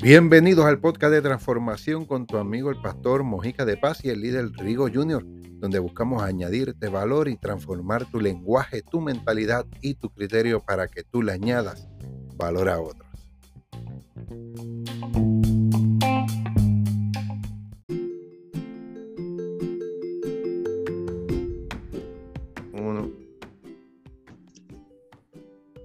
Bienvenidos 0.00 0.64
al 0.64 0.80
podcast 0.80 1.12
de 1.12 1.20
transformación 1.20 2.06
con 2.06 2.26
tu 2.26 2.38
amigo 2.38 2.70
el 2.70 2.80
pastor 2.80 3.24
Mojica 3.24 3.64
de 3.64 3.76
Paz 3.76 4.04
y 4.04 4.10
el 4.10 4.22
líder 4.22 4.52
Rigo 4.52 4.88
Jr., 4.90 5.22
donde 5.58 5.80
buscamos 5.80 6.22
añadirte 6.22 6.88
valor 6.88 7.28
y 7.28 7.36
transformar 7.36 8.10
tu 8.10 8.20
lenguaje, 8.20 8.82
tu 8.82 9.00
mentalidad 9.00 9.66
y 9.82 9.94
tu 9.94 10.08
criterio 10.08 10.60
para 10.64 10.88
que 10.88 11.02
tú 11.02 11.22
le 11.22 11.32
añadas 11.32 11.88
valor 12.36 12.68
a 12.68 12.80
otros. 12.80 13.07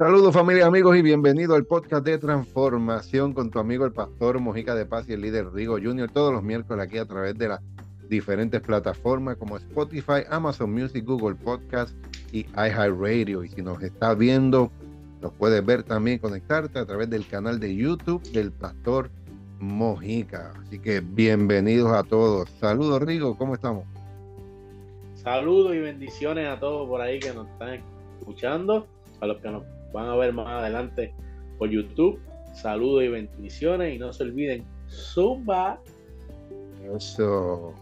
Saludos 0.04 0.34
familia, 0.34 0.66
amigos 0.66 0.98
y 0.98 1.02
bienvenido 1.02 1.56
al 1.56 1.64
podcast 1.64 2.06
de 2.06 2.18
transformación 2.18 3.34
con 3.34 3.50
tu 3.50 3.60
amigo 3.60 3.86
el 3.86 3.94
pastor 3.94 4.38
Mojica 4.38 4.76
de 4.76 4.86
Paz 4.86 5.08
y 5.08 5.14
el 5.14 5.22
líder 5.22 5.54
Rigo 5.54 5.78
Junior 5.82 6.12
todos 6.12 6.34
los 6.34 6.44
miércoles 6.44 6.86
aquí 6.86 6.98
a 6.98 7.06
través 7.06 7.38
de 7.38 7.48
las 7.48 7.62
diferentes 8.10 8.60
plataformas 8.60 9.38
como 9.38 9.56
Spotify, 9.56 10.26
Amazon 10.30 10.74
Music, 10.74 11.06
Google 11.06 11.36
Podcast 11.36 11.96
y 12.34 12.40
iHeartRadio. 12.54 13.46
Y 13.46 13.48
si 13.48 13.62
nos 13.62 13.82
está 13.82 14.14
viendo, 14.14 14.74
nos 15.22 15.32
puedes 15.32 15.66
ver 15.66 15.84
también, 15.84 16.20
conectarte 16.20 16.80
a 16.80 16.86
través 16.86 17.10
del 17.10 17.26
canal 17.26 17.58
de 17.62 17.74
YouTube 17.74 18.22
del 18.34 18.52
pastor 18.52 19.10
Mojica. 19.62 20.52
Así 20.64 20.80
que 20.80 21.00
bienvenidos 21.00 21.94
a 21.94 22.04
todos. 22.04 22.50
Saludos 22.60 23.02
Rigo, 23.04 23.38
¿cómo 23.38 23.54
estamos? 23.54 23.86
Saludos 25.14 25.74
y 25.74 25.80
bendiciones 25.80 26.50
a 26.50 26.60
todos 26.60 26.90
por 26.90 27.00
ahí 27.00 27.22
que 27.22 27.34
nos 27.34 27.48
están 27.48 27.80
escuchando, 28.20 28.86
a 29.22 29.28
los 29.28 29.38
que 29.38 29.50
nos 29.50 29.64
van 29.94 30.10
a 30.10 30.16
ver 30.16 30.34
más 30.34 30.48
adelante 30.48 31.14
por 31.58 31.70
YouTube. 31.70 32.20
Saludos 32.54 33.04
y 33.04 33.08
bendiciones 33.08 33.96
y 33.96 34.00
no 34.00 34.12
se 34.12 34.24
olviden, 34.24 34.66
Zumba. 34.90 35.80
Eso, 36.96 37.74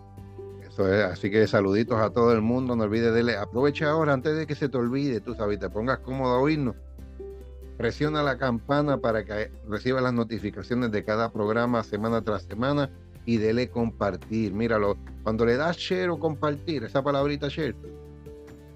eso 0.66 0.94
es. 0.94 1.03
Así 1.05 1.31
que 1.31 1.47
saluditos 1.47 2.00
a 2.00 2.11
todo 2.11 2.31
el 2.31 2.41
mundo. 2.41 2.75
No 2.75 2.83
olvides 2.83 3.13
de 3.13 3.38
Aprovecha 3.38 3.89
ahora 3.89 4.13
antes 4.13 4.38
de 4.38 4.45
que 4.45 4.55
se 4.55 4.69
te 4.69 4.77
olvide, 4.77 5.19
tú 5.19 5.33
sabes, 5.33 5.59
te 5.59 5.69
pongas 5.69 6.00
cómodo 6.00 6.35
a 6.35 6.39
oírnos. 6.39 6.75
Presiona 7.77 8.22
la 8.22 8.38
campana 8.38 8.97
para 8.97 9.25
que 9.25 9.52
reciba 9.67 10.02
las 10.02 10.13
notificaciones 10.13 10.91
de 10.91 11.03
cada 11.03 11.31
programa 11.31 11.83
semana 11.83 12.22
tras 12.22 12.44
semana 12.44 12.91
y 13.25 13.38
dele 13.38 13.69
compartir. 13.69 14.53
Míralo, 14.53 14.97
cuando 15.23 15.45
le 15.45 15.57
das 15.57 15.78
share 15.78 16.09
o 16.09 16.19
compartir, 16.19 16.83
esa 16.83 17.02
palabrita 17.02 17.47
share, 17.47 17.75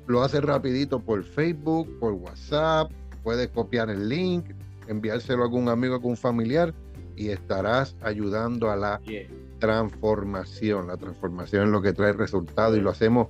lo 0.08 0.24
hace 0.24 0.42
rapidito 0.42 1.00
por 1.00 1.24
Facebook, 1.24 1.88
por 2.00 2.14
WhatsApp, 2.14 2.92
puedes 3.26 3.50
copiar 3.50 3.90
el 3.90 4.08
link, 4.08 4.46
enviárselo 4.88 5.42
a 5.42 5.46
algún 5.46 5.68
amigo, 5.68 5.96
a 5.96 5.98
algún 5.98 6.16
familiar 6.16 6.74
y 7.16 7.30
estarás 7.30 7.98
ayudando 8.02 8.70
a 8.70 8.78
la 8.78 9.02
transformación. 9.60 10.88
La 10.88 10.96
transformación 10.96 11.64
es 11.64 11.70
lo 11.70 11.82
que 11.82 11.92
trae 11.92 12.14
resultado 12.14 12.78
y 12.78 12.82
lo 12.82 12.92
hacemos 12.92 13.30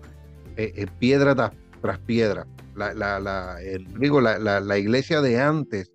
eh, 0.58 0.74
eh, 0.76 0.88
piedra 1.00 1.34
tras, 1.82 2.00
piedra. 2.00 2.46
La, 2.76 2.94
la, 2.94 3.22
la, 3.22 3.58
digo, 3.98 4.20
la, 4.20 4.78
iglesia 4.78 5.22
de 5.22 5.40
antes 5.40 5.94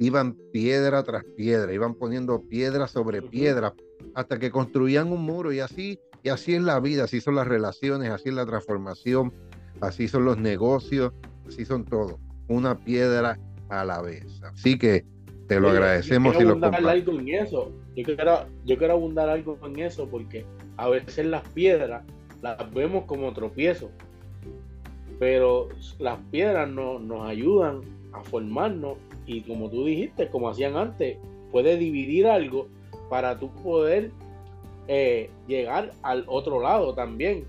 iban 0.00 0.36
piedra 0.52 1.04
tras 1.04 1.22
piedra, 1.36 1.72
iban 1.72 1.94
poniendo 1.94 2.42
piedra 2.48 2.88
sobre 2.88 3.22
piedra 3.22 3.74
hasta 4.16 4.40
que 4.40 4.50
construían 4.50 5.12
un 5.12 5.22
muro 5.22 5.52
y 5.52 5.60
así, 5.60 6.00
y 6.24 6.30
así 6.30 6.56
es 6.56 6.62
la 6.62 6.80
vida, 6.80 7.04
así 7.04 7.20
son 7.20 7.36
las 7.36 7.46
relaciones, 7.46 8.10
así 8.10 8.30
es 8.30 8.34
la 8.34 8.46
transformación, 8.46 9.32
así 9.80 10.08
son 10.08 10.24
los 10.24 10.36
negocios, 10.36 11.12
así 11.46 11.64
son 11.64 11.84
todo 11.84 12.18
una 12.50 12.76
piedra 12.76 13.38
a 13.68 13.84
la 13.84 14.02
vez. 14.02 14.42
Así 14.42 14.76
que 14.76 15.04
te 15.46 15.58
lo 15.60 15.70
agradecemos 15.70 16.34
yo 16.34 16.40
y 16.40 16.44
lo 16.44 16.88
algo 16.88 17.18
en 17.18 17.28
eso. 17.28 17.72
Yo 17.96 18.04
quiero, 18.04 18.46
yo 18.64 18.76
quiero 18.76 18.92
abundar 18.94 19.28
algo 19.28 19.56
en 19.64 19.78
eso 19.78 20.08
porque 20.08 20.44
a 20.76 20.88
veces 20.88 21.26
las 21.26 21.46
piedras 21.48 22.04
las 22.42 22.72
vemos 22.74 23.04
como 23.04 23.32
tropiezo, 23.32 23.90
pero 25.18 25.68
las 25.98 26.18
piedras 26.30 26.68
no, 26.68 26.98
nos 26.98 27.28
ayudan 27.28 27.82
a 28.12 28.22
formarnos 28.22 28.98
y 29.26 29.42
como 29.42 29.70
tú 29.70 29.84
dijiste, 29.84 30.28
como 30.28 30.48
hacían 30.48 30.76
antes, 30.76 31.18
puede 31.52 31.76
dividir 31.76 32.26
algo 32.26 32.68
para 33.08 33.38
tú 33.38 33.50
poder 33.62 34.10
eh, 34.88 35.30
llegar 35.46 35.92
al 36.02 36.24
otro 36.26 36.60
lado 36.60 36.94
también, 36.94 37.44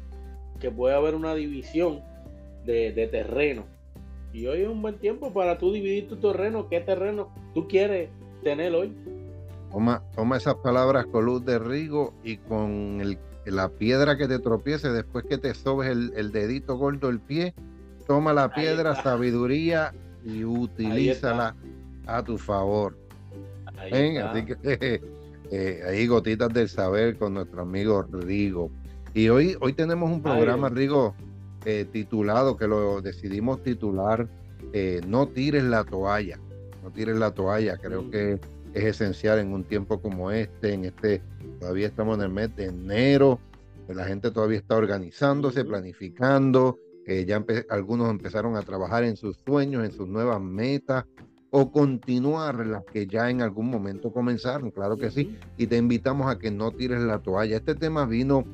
que 0.59 0.69
puede 0.69 0.95
haber 0.95 1.15
una 1.15 1.33
división 1.33 2.01
de, 2.65 2.91
de 2.91 3.07
terreno. 3.07 3.63
Y 4.33 4.45
hoy 4.47 4.61
es 4.61 4.69
un 4.69 4.81
buen 4.81 4.97
tiempo 4.97 5.33
para 5.33 5.57
tú 5.57 5.71
dividir 5.73 6.07
tu 6.07 6.17
terreno. 6.17 6.67
¿Qué 6.69 6.79
terreno 6.79 7.29
tú 7.53 7.67
quieres 7.67 8.09
tener 8.43 8.73
hoy? 8.73 8.95
Toma, 9.71 10.03
toma 10.15 10.37
esas 10.37 10.55
palabras 10.55 11.05
con 11.05 11.25
luz 11.25 11.45
de 11.45 11.59
Rigo 11.59 12.13
y 12.23 12.37
con 12.37 13.17
la 13.45 13.69
piedra 13.69 14.17
que 14.17 14.27
te 14.27 14.39
tropiece 14.39 14.89
después 14.89 15.25
que 15.25 15.37
te 15.37 15.53
sobes 15.53 15.89
el, 15.89 16.31
dedito 16.31 16.77
gordo 16.77 17.07
del 17.07 17.19
pie. 17.19 17.53
Toma 18.07 18.33
la 18.33 18.53
piedra, 18.53 19.01
sabiduría 19.01 19.93
y 20.25 20.43
utilízala 20.43 21.55
a 22.07 22.23
tu 22.23 22.37
favor. 22.37 22.97
Ahí, 23.77 24.17
Así 24.17 24.45
que 24.45 24.57
eh, 25.51 25.83
ahí 25.87 26.07
gotitas 26.07 26.53
del 26.53 26.69
saber 26.69 27.17
con 27.17 27.33
nuestro 27.33 27.61
amigo 27.61 28.03
Rigo. 28.03 28.71
Y 29.13 29.27
hoy, 29.27 29.57
hoy 29.59 29.73
tenemos 29.73 30.09
un 30.09 30.21
programa, 30.21 30.69
Rigo, 30.69 31.15
eh, 31.65 31.85
titulado, 31.91 32.57
que 32.57 32.67
lo 32.67 33.01
decidimos 33.01 33.63
titular, 33.63 34.27
eh, 34.73 35.01
No 35.07 35.27
tires 35.27 35.63
la 35.63 35.83
toalla, 35.83 36.39
no 36.83 36.91
tires 36.91 37.17
la 37.17 37.31
toalla, 37.31 37.77
creo 37.77 38.03
mm. 38.03 38.11
que 38.11 38.39
es 38.73 38.83
esencial 38.83 39.39
en 39.39 39.53
un 39.53 39.63
tiempo 39.63 40.01
como 40.01 40.31
este, 40.31 40.73
en 40.73 40.85
este, 40.85 41.21
todavía 41.59 41.87
estamos 41.87 42.17
en 42.17 42.23
el 42.23 42.29
mes 42.29 42.55
de 42.55 42.65
enero, 42.65 43.39
la 43.87 44.05
gente 44.05 44.31
todavía 44.31 44.59
está 44.59 44.75
organizándose, 44.75 45.65
planificando, 45.65 46.77
eh, 47.05 47.25
ya 47.25 47.43
algunos 47.69 48.09
empezaron 48.09 48.55
a 48.55 48.61
trabajar 48.61 49.03
en 49.03 49.17
sus 49.17 49.37
sueños, 49.45 49.83
en 49.83 49.91
sus 49.91 50.07
nuevas 50.07 50.39
metas, 50.39 51.05
o 51.51 51.69
continuar 51.69 52.65
las 52.65 52.85
que 52.85 53.07
ya 53.07 53.29
en 53.29 53.41
algún 53.41 53.69
momento 53.69 54.11
comenzaron, 54.11 54.71
claro 54.71 54.97
que 54.97 55.11
sí, 55.11 55.37
y 55.57 55.67
te 55.67 55.75
invitamos 55.75 56.31
a 56.31 56.39
que 56.39 56.49
no 56.49 56.71
tires 56.71 57.01
la 57.01 57.19
toalla. 57.19 57.57
Este 57.57 57.75
tema 57.75 58.05
vino 58.05 58.45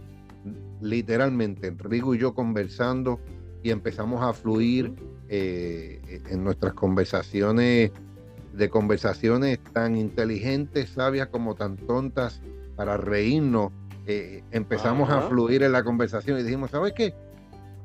literalmente, 0.82 1.76
Rigo 1.78 2.16
y 2.16 2.20
yo 2.20 2.34
conversando 2.34 3.20
y 3.64 3.72
empezamos 3.72 4.22
a 4.22 4.34
fluir 4.34 4.94
eh, 5.30 6.22
en 6.30 6.44
nuestras 6.44 6.74
conversaciones, 6.74 7.92
de 8.54 8.70
conversaciones 8.70 9.60
tan 9.74 9.98
inteligentes, 9.98 10.90
sabias 10.90 11.28
como 11.28 11.56
tan 11.56 11.78
tontas, 11.78 12.42
para 12.76 12.98
reírnos. 12.98 13.72
Eh, 14.06 14.44
empezamos 14.52 15.10
a 15.10 15.22
fluir 15.22 15.64
en 15.64 15.74
la 15.74 15.84
conversación 15.84 16.40
y 16.40 16.44
dijimos, 16.44 16.72
¿sabes 16.72 16.94
qué? 16.94 17.14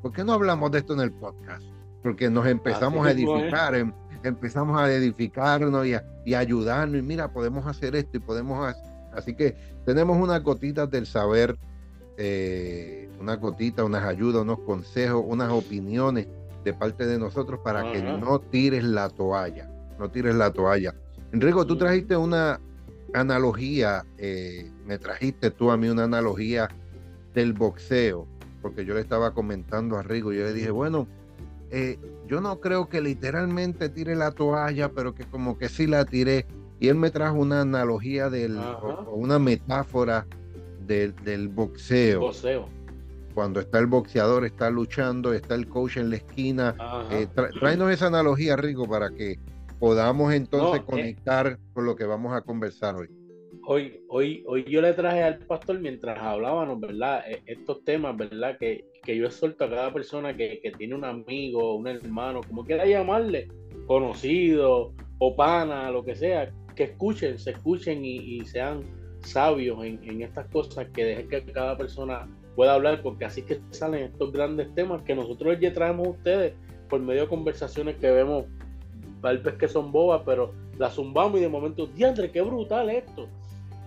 ¿Por 0.01 0.13
qué 0.13 0.23
no 0.23 0.33
hablamos 0.33 0.71
de 0.71 0.79
esto 0.79 0.93
en 0.93 1.01
el 1.01 1.11
podcast? 1.11 1.63
Porque 2.01 2.29
nos 2.29 2.47
empezamos 2.47 3.05
a 3.05 3.11
edificar, 3.11 3.75
em, 3.75 3.91
empezamos 4.23 4.79
a 4.79 4.91
edificarnos 4.91 5.85
y, 5.85 5.95
a, 5.95 6.03
y 6.25 6.33
ayudarnos. 6.33 6.99
Y 6.99 7.01
mira, 7.01 7.31
podemos 7.31 7.65
hacer 7.65 7.95
esto 7.95 8.17
y 8.17 8.19
podemos 8.19 8.65
hacer. 8.65 8.83
Así 9.13 9.35
que 9.35 9.55
tenemos 9.85 10.17
unas 10.17 10.41
gotitas 10.41 10.89
del 10.89 11.05
saber 11.05 11.57
eh, 12.17 13.09
una 13.19 13.35
gotita, 13.35 13.83
unas 13.83 14.03
ayudas, 14.03 14.41
unos 14.41 14.59
consejos, 14.59 15.23
unas 15.25 15.51
opiniones 15.51 16.27
de 16.63 16.73
parte 16.73 17.05
de 17.05 17.17
nosotros 17.17 17.59
para 17.63 17.91
que 17.91 18.01
no 18.01 18.39
tires 18.39 18.83
la 18.83 19.09
toalla, 19.09 19.69
no 19.99 20.09
tires 20.09 20.35
la 20.35 20.51
toalla. 20.51 20.93
Enrico, 21.31 21.65
tú 21.65 21.77
trajiste 21.77 22.15
una 22.15 22.59
analogía, 23.13 24.05
eh, 24.17 24.71
me 24.85 24.97
trajiste 24.97 25.51
tú 25.51 25.71
a 25.71 25.77
mí 25.77 25.89
una 25.89 26.03
analogía 26.03 26.69
del 27.33 27.53
boxeo, 27.53 28.27
porque 28.61 28.85
yo 28.85 28.93
le 28.93 29.01
estaba 29.01 29.33
comentando 29.33 29.97
a 29.97 30.03
Rigo, 30.03 30.31
yo 30.31 30.43
le 30.43 30.53
dije, 30.53 30.71
bueno, 30.71 31.07
eh, 31.71 31.97
yo 32.27 32.39
no 32.39 32.59
creo 32.59 32.87
que 32.87 33.01
literalmente 33.01 33.89
tire 33.89 34.15
la 34.15 34.31
toalla, 34.31 34.91
pero 34.91 35.15
que 35.15 35.25
como 35.25 35.57
que 35.57 35.69
sí 35.69 35.87
la 35.87 36.05
tiré. 36.05 36.45
Y 36.79 36.87
él 36.89 36.95
me 36.95 37.11
trajo 37.11 37.37
una 37.37 37.61
analogía 37.61 38.29
del, 38.29 38.57
o 38.57 39.15
una 39.15 39.39
metáfora 39.39 40.27
del, 40.87 41.47
boxeo. 41.49 42.31
Cuando 43.33 43.59
está 43.59 43.79
el 43.79 43.87
boxeador, 43.87 44.45
está 44.45 44.69
luchando, 44.69 45.33
está 45.33 45.55
el 45.55 45.67
coach 45.67 45.97
en 45.97 46.11
la 46.11 46.17
esquina. 46.17 46.75
Eh, 47.11 47.27
esa 47.91 48.07
analogía, 48.07 48.55
Rico, 48.55 48.87
para 48.87 49.09
que 49.09 49.39
podamos 49.79 50.33
entonces 50.33 50.81
eh. 50.81 50.85
conectar 50.85 51.59
con 51.73 51.85
lo 51.85 51.95
que 51.95 52.05
vamos 52.05 52.33
a 52.33 52.41
conversar 52.41 52.95
hoy. 52.95 53.09
Hoy, 53.65 54.01
hoy, 54.09 54.43
hoy 54.47 54.65
yo 54.67 54.81
le 54.81 54.93
traje 54.93 55.23
al 55.23 55.39
pastor 55.39 55.79
mientras 55.79 56.19
hablábamos, 56.19 56.79
¿verdad? 56.79 57.23
E, 57.27 57.41
estos 57.45 57.83
temas, 57.83 58.15
¿verdad? 58.17 58.57
Que, 58.57 58.85
que 59.03 59.15
yo 59.15 59.25
exhorto 59.25 59.63
a 59.63 59.69
cada 59.69 59.93
persona 59.93 60.35
que, 60.35 60.61
tiene 60.77 60.95
un 60.95 61.05
amigo, 61.05 61.75
un 61.75 61.87
hermano, 61.87 62.41
como 62.47 62.63
quiera 62.63 62.85
llamarle, 62.85 63.47
conocido 63.87 64.93
o 65.19 65.35
pana, 65.35 65.91
lo 65.91 66.03
que 66.03 66.15
sea, 66.15 66.51
que 66.75 66.83
escuchen, 66.83 67.37
se 67.37 67.51
escuchen 67.51 68.03
y, 68.03 68.17
y 68.17 68.45
sean 68.45 68.83
sabios 69.23 69.83
en, 69.83 70.21
estas 70.21 70.47
cosas, 70.47 70.87
que 70.93 71.05
dejen 71.05 71.29
que 71.29 71.43
cada 71.51 71.77
persona 71.77 72.27
pueda 72.55 72.75
hablar, 72.75 73.01
porque 73.01 73.25
así 73.25 73.41
que 73.41 73.59
salen 73.71 74.03
estos 74.03 74.31
grandes 74.31 74.73
temas 74.75 75.01
que 75.03 75.15
nosotros 75.15 75.57
ya 75.59 75.73
traemos 75.73 76.07
a 76.07 76.11
ustedes 76.11 76.53
por 76.89 77.01
medio 77.01 77.21
de 77.21 77.27
conversaciones 77.27 77.95
que 77.95 78.11
vemos 78.11 78.45
tal 79.21 79.37
vez 79.39 79.55
que 79.55 79.67
son 79.67 79.91
bobas, 79.91 80.21
pero 80.25 80.53
las 80.77 80.93
zumbamos 80.93 81.39
y 81.39 81.43
de 81.43 81.49
momento, 81.49 81.87
diantre, 81.87 82.29
qué 82.31 82.41
brutal 82.41 82.89
esto. 82.89 83.27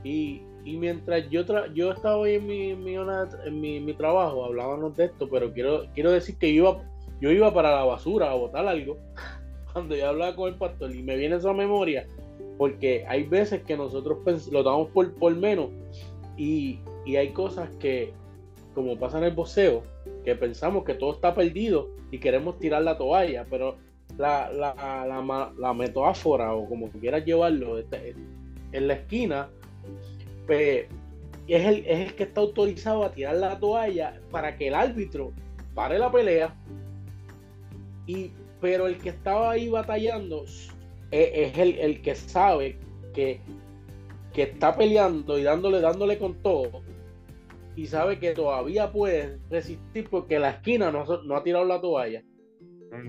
Y, 0.02 0.42
mientras 0.64 1.28
yo 1.30 1.42
yo 1.74 1.92
estaba 1.92 2.16
hoy 2.16 2.34
en 2.34 2.46
mi, 2.46 2.70
en 2.70 3.60
mi, 3.60 3.80
mi, 3.80 3.94
trabajo, 3.94 4.44
hablábamos 4.44 4.96
de 4.96 5.04
esto, 5.04 5.28
pero 5.30 5.52
quiero, 5.52 5.84
quiero 5.94 6.10
decir 6.10 6.36
que 6.38 6.52
yo 6.52 6.62
iba, 6.62 6.82
yo 7.20 7.30
iba 7.30 7.54
para 7.54 7.70
la 7.70 7.84
basura 7.84 8.32
a 8.32 8.34
botar 8.34 8.66
algo 8.66 8.96
cuando 9.72 9.94
yo 9.94 10.08
hablaba 10.08 10.34
con 10.34 10.52
el 10.52 10.58
pastor 10.58 10.92
y 10.94 11.02
me 11.02 11.16
viene 11.16 11.36
esa 11.36 11.52
memoria, 11.52 12.06
porque 12.58 13.04
hay 13.08 13.24
veces 13.24 13.62
que 13.62 13.76
nosotros 13.76 14.18
lo 14.50 14.62
damos 14.62 14.88
por, 14.90 15.12
por 15.14 15.34
menos 15.34 15.68
y, 16.36 16.80
y 17.04 17.16
hay 17.16 17.30
cosas 17.30 17.68
que, 17.78 18.12
como 18.74 18.98
pasa 18.98 19.18
en 19.18 19.24
el 19.24 19.34
boxeo, 19.34 19.82
que 20.24 20.34
pensamos 20.34 20.84
que 20.84 20.94
todo 20.94 21.12
está 21.12 21.34
perdido 21.34 21.90
y 22.10 22.18
queremos 22.18 22.58
tirar 22.58 22.82
la 22.82 22.96
toalla, 22.96 23.46
pero 23.48 23.76
la, 24.18 24.50
la, 24.52 25.52
la, 25.58 25.74
metáfora 25.74 26.54
o 26.54 26.68
como 26.68 26.88
quieras 26.90 27.24
llevarlo 27.24 27.78
este, 27.78 28.14
en 28.72 28.88
la 28.88 28.94
esquina, 28.94 29.48
pues, 30.46 30.86
es, 31.48 31.64
el, 31.64 31.86
es 31.86 32.08
el 32.08 32.14
que 32.14 32.24
está 32.24 32.40
autorizado 32.40 33.04
a 33.04 33.12
tirar 33.12 33.36
la 33.36 33.58
toalla 33.58 34.20
para 34.30 34.56
que 34.56 34.68
el 34.68 34.74
árbitro 34.74 35.32
pare 35.74 35.98
la 35.98 36.10
pelea. 36.10 36.54
Y, 38.06 38.30
pero 38.60 38.86
el 38.86 38.98
que 38.98 39.10
estaba 39.10 39.50
ahí 39.52 39.68
batallando 39.68 40.44
es, 41.22 41.58
el, 41.58 41.78
el, 41.78 42.02
que 42.02 42.14
sabe 42.14 42.78
que, 43.14 43.40
que 44.32 44.42
está 44.42 44.76
peleando 44.76 45.38
y 45.38 45.42
dándole, 45.42 45.80
dándole 45.80 46.18
con 46.18 46.42
todo 46.42 46.82
y 47.76 47.86
sabe 47.86 48.18
que 48.18 48.32
todavía 48.32 48.90
puede 48.90 49.38
resistir 49.50 50.08
porque 50.08 50.38
la 50.38 50.50
esquina 50.50 50.90
no, 50.90 51.04
no 51.04 51.36
ha 51.36 51.42
tirado 51.42 51.64
la 51.66 51.80
toalla. 51.80 52.24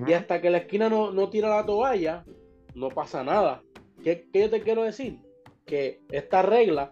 Y 0.05 0.11
hasta 0.11 0.41
que 0.41 0.49
la 0.49 0.57
esquina 0.57 0.89
no, 0.89 1.11
no, 1.11 1.29
tira 1.29 1.49
la 1.49 1.65
toalla, 1.65 2.25
no 2.75 2.89
pasa 2.89 3.23
nada. 3.23 3.63
¿Qué, 4.03 4.27
¿Qué, 4.33 4.41
yo 4.41 4.49
te 4.49 4.61
quiero 4.61 4.83
decir? 4.83 5.19
Que 5.65 6.01
esta 6.11 6.41
regla, 6.41 6.91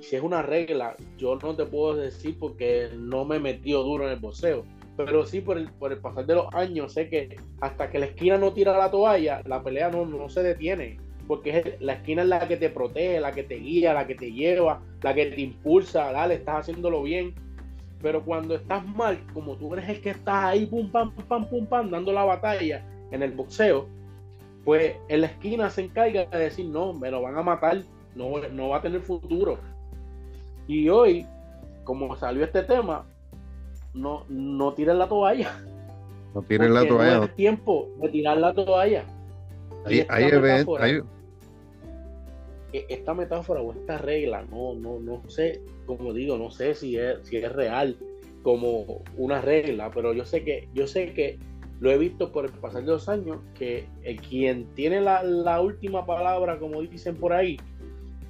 si 0.00 0.16
es 0.16 0.22
una 0.22 0.42
regla, 0.42 0.96
yo 1.16 1.36
no 1.36 1.54
te 1.54 1.64
puedo 1.66 1.94
decir 1.94 2.36
porque 2.40 2.88
no 2.96 3.24
me 3.24 3.36
he 3.36 3.40
metido 3.40 3.84
duro 3.84 4.06
en 4.06 4.14
el 4.14 4.18
boxeo. 4.18 4.64
Pero 4.96 5.24
sí, 5.24 5.40
por 5.40 5.56
el, 5.56 5.70
por 5.70 5.92
el 5.92 5.98
pasar 5.98 6.26
de 6.26 6.34
los 6.34 6.54
años, 6.54 6.92
sé 6.92 7.08
que 7.08 7.36
hasta 7.60 7.90
que 7.90 7.98
la 7.98 8.06
esquina 8.06 8.36
no 8.36 8.52
tira 8.52 8.76
la 8.76 8.90
toalla, 8.90 9.42
la 9.46 9.62
pelea 9.62 9.90
no, 9.90 10.04
no 10.04 10.28
se 10.28 10.42
detiene 10.42 10.98
porque 11.26 11.76
la 11.80 11.94
esquina 11.94 12.22
es 12.22 12.28
la 12.28 12.46
que 12.46 12.56
te 12.56 12.68
protege, 12.68 13.20
la 13.20 13.32
que 13.32 13.42
te 13.42 13.56
guía, 13.56 13.94
la 13.94 14.06
que 14.06 14.14
te 14.14 14.32
lleva, 14.32 14.82
la 15.02 15.14
que 15.14 15.26
te 15.26 15.40
impulsa, 15.40 16.12
dale, 16.12 16.34
estás 16.34 16.60
haciéndolo 16.60 17.02
bien. 17.02 17.34
Pero 18.00 18.24
cuando 18.24 18.56
estás 18.56 18.84
mal, 18.84 19.18
como 19.32 19.56
tú 19.56 19.72
eres 19.74 19.88
el 19.88 20.00
que 20.00 20.10
estás 20.10 20.44
ahí, 20.44 20.66
pum, 20.66 20.90
pam, 20.90 21.12
pam, 21.28 21.48
pum, 21.48 21.66
pam, 21.66 21.90
dando 21.90 22.12
la 22.12 22.24
batalla 22.24 22.84
en 23.12 23.22
el 23.22 23.32
boxeo, 23.32 23.86
pues 24.64 24.96
en 25.08 25.20
la 25.20 25.28
esquina 25.28 25.70
se 25.70 25.82
encarga 25.82 26.26
de 26.26 26.38
decir, 26.38 26.66
no, 26.66 26.92
me 26.92 27.10
lo 27.10 27.22
van 27.22 27.38
a 27.38 27.42
matar, 27.42 27.82
no, 28.14 28.38
no 28.52 28.68
va 28.70 28.78
a 28.78 28.82
tener 28.82 29.00
futuro. 29.00 29.58
Y 30.66 30.88
hoy, 30.88 31.26
como 31.84 32.16
salió 32.16 32.44
este 32.44 32.62
tema, 32.64 33.06
no, 33.94 34.24
no 34.28 34.74
tiren 34.74 34.98
la 34.98 35.08
toalla. 35.08 35.50
No 36.34 36.42
tiren 36.42 36.72
la 36.72 36.86
toalla. 36.86 37.18
No 37.18 37.24
es 37.24 37.36
tiempo 37.36 37.88
de 38.00 38.08
tirar 38.08 38.38
la 38.38 38.54
toalla. 38.54 39.04
Hay, 39.84 40.06
hay, 40.08 41.02
e, 42.72 42.86
esta 42.88 43.14
metáfora 43.14 43.60
o 43.60 43.72
esta 43.72 43.98
regla, 43.98 44.44
no, 44.50 44.74
no, 44.74 44.98
no 44.98 45.28
sé, 45.28 45.60
como 45.86 46.12
digo, 46.12 46.38
no 46.38 46.50
sé 46.50 46.74
si 46.74 46.96
es, 46.96 47.18
si 47.22 47.36
es 47.36 47.52
real 47.52 47.96
como 48.42 49.02
una 49.16 49.40
regla, 49.40 49.90
pero 49.92 50.12
yo 50.14 50.24
sé 50.24 50.42
que, 50.42 50.68
yo 50.72 50.86
sé 50.86 51.12
que 51.12 51.38
lo 51.80 51.90
he 51.90 51.98
visto 51.98 52.32
por 52.32 52.46
el 52.46 52.52
pasar 52.52 52.82
de 52.82 52.92
los 52.92 53.08
años, 53.08 53.38
que 53.58 53.86
el, 54.02 54.20
quien 54.20 54.66
tiene 54.74 55.00
la, 55.00 55.22
la, 55.22 55.60
última 55.60 56.06
palabra, 56.06 56.58
como 56.58 56.80
dicen 56.80 57.16
por 57.16 57.32
ahí, 57.32 57.58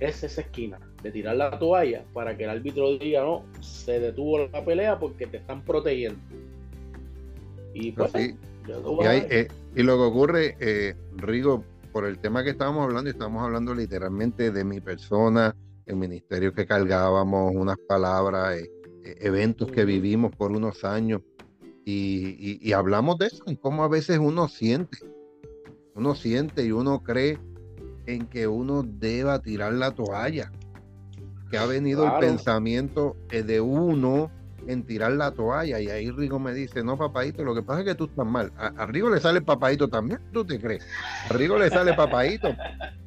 es 0.00 0.24
esa 0.24 0.40
esquina, 0.40 0.80
de 1.02 1.10
tirar 1.10 1.36
la 1.36 1.58
toalla 1.58 2.04
para 2.12 2.36
que 2.36 2.44
el 2.44 2.50
árbitro 2.50 2.96
diga, 2.96 3.22
no, 3.22 3.44
se 3.60 3.98
detuvo 3.98 4.46
la 4.46 4.64
pelea 4.64 4.98
porque 4.98 5.26
te 5.26 5.38
están 5.38 5.64
protegiendo. 5.64 6.18
Y 7.74 7.92
pues, 7.92 8.14
eh, 8.14 8.36
y, 9.74 9.82
lo 9.82 9.96
que 9.96 10.02
ocurre, 10.02 10.56
eh, 10.60 10.94
Rigo, 11.16 11.64
por 11.92 12.06
el 12.06 12.18
tema 12.18 12.44
que 12.44 12.50
estábamos 12.50 12.84
hablando, 12.84 13.10
y 13.10 13.12
estamos 13.12 13.42
hablando 13.42 13.74
literalmente 13.74 14.50
de 14.50 14.64
mi 14.64 14.80
persona, 14.80 15.56
el 15.86 15.96
ministerio 15.96 16.52
que 16.52 16.66
cargábamos, 16.66 17.52
unas 17.54 17.78
palabras, 17.88 18.58
eh, 18.58 18.70
eventos 19.20 19.70
que 19.70 19.84
vivimos 19.84 20.34
por 20.36 20.52
unos 20.52 20.84
años, 20.84 21.22
y, 21.84 22.72
hablamos 22.72 23.18
de 23.18 23.26
eso, 23.26 23.42
en 23.46 23.56
cómo 23.56 23.82
a 23.82 23.88
veces 23.88 24.18
uno 24.18 24.46
siente, 24.46 24.98
uno 25.96 26.14
siente 26.14 26.64
y 26.64 26.70
uno 26.70 27.02
cree 27.02 27.38
en 28.06 28.26
que 28.26 28.46
uno 28.46 28.84
deba 28.84 29.42
tirar 29.42 29.72
la 29.72 29.90
toalla, 29.90 30.52
que 31.52 31.58
ha 31.58 31.66
venido 31.66 32.06
el 32.06 32.18
pensamiento 32.18 33.14
de 33.28 33.60
uno 33.60 34.30
en 34.66 34.84
tirar 34.84 35.12
la 35.12 35.32
toalla. 35.32 35.80
Y 35.80 35.90
ahí 35.90 36.10
Rigo 36.10 36.38
me 36.38 36.54
dice, 36.54 36.82
no, 36.82 36.96
papadito, 36.96 37.44
lo 37.44 37.54
que 37.54 37.62
pasa 37.62 37.80
es 37.80 37.86
que 37.88 37.94
tú 37.94 38.06
estás 38.06 38.24
mal. 38.24 38.50
A, 38.56 38.86
Rigo 38.86 39.10
le 39.10 39.20
sale 39.20 39.42
papadito 39.42 39.86
también, 39.86 40.18
¿tú 40.32 40.46
te 40.46 40.58
crees? 40.58 40.82
A 41.28 41.34
Rigo 41.34 41.58
le 41.58 41.68
sale 41.68 41.92
papadito. 41.92 42.56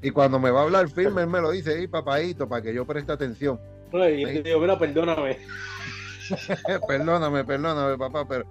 Y 0.03 0.11
cuando 0.11 0.37
me 0.39 0.51
va 0.51 0.59
a 0.59 0.63
hablar 0.65 0.87
firme, 0.89 1.23
él 1.23 1.27
me 1.27 1.41
lo 1.41 1.49
dice, 1.49 1.75
hey, 1.75 1.87
papadito, 1.87 2.47
para 2.47 2.61
que 2.61 2.71
yo 2.71 2.85
preste 2.85 3.11
atención. 3.11 3.59
Y 3.91 4.41
digo, 4.43 4.59
mira, 4.59 4.77
perdóname. 4.77 5.39
perdóname, 6.87 7.43
perdóname, 7.45 7.97
papá, 7.97 8.27
pero, 8.27 8.45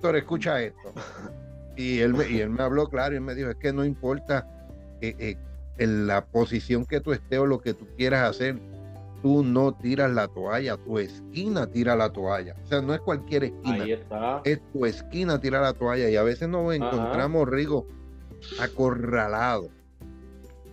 pero 0.00 0.16
escucha 0.16 0.62
esto. 0.62 0.92
Y 1.74 1.98
él, 1.98 2.14
me, 2.14 2.30
y 2.30 2.38
él 2.38 2.50
me 2.50 2.62
habló 2.62 2.88
claro 2.88 3.16
y 3.16 3.20
me 3.20 3.34
dijo, 3.34 3.50
es 3.50 3.56
que 3.56 3.72
no 3.72 3.84
importa 3.84 4.46
eh, 5.00 5.16
eh, 5.18 5.36
en 5.78 6.06
la 6.06 6.24
posición 6.24 6.86
que 6.86 7.00
tú 7.00 7.12
estés 7.12 7.40
o 7.40 7.46
lo 7.46 7.60
que 7.60 7.74
tú 7.74 7.88
quieras 7.96 8.30
hacer, 8.30 8.56
tú 9.22 9.44
no 9.44 9.72
tiras 9.72 10.10
la 10.10 10.28
toalla, 10.28 10.76
tu 10.76 10.98
esquina 10.98 11.66
tira 11.66 11.96
la 11.96 12.10
toalla. 12.10 12.56
O 12.62 12.66
sea, 12.66 12.80
no 12.80 12.94
es 12.94 13.00
cualquier 13.00 13.44
esquina. 13.44 13.84
Es 14.44 14.60
tu 14.72 14.86
esquina 14.86 15.40
tira 15.40 15.60
la 15.60 15.72
toalla. 15.72 16.08
Y 16.10 16.16
a 16.16 16.22
veces 16.22 16.48
nos 16.48 16.74
encontramos, 16.74 17.48
Rigo, 17.48 17.86
acorralados 18.60 19.70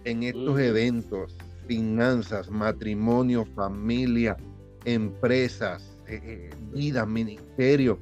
en 0.03 0.23
estos 0.23 0.59
eventos, 0.59 1.35
finanzas, 1.67 2.49
matrimonio, 2.49 3.45
familia, 3.55 4.37
empresas, 4.85 5.97
eh, 6.07 6.21
eh, 6.23 6.49
vida, 6.73 7.05
ministerio, 7.05 7.99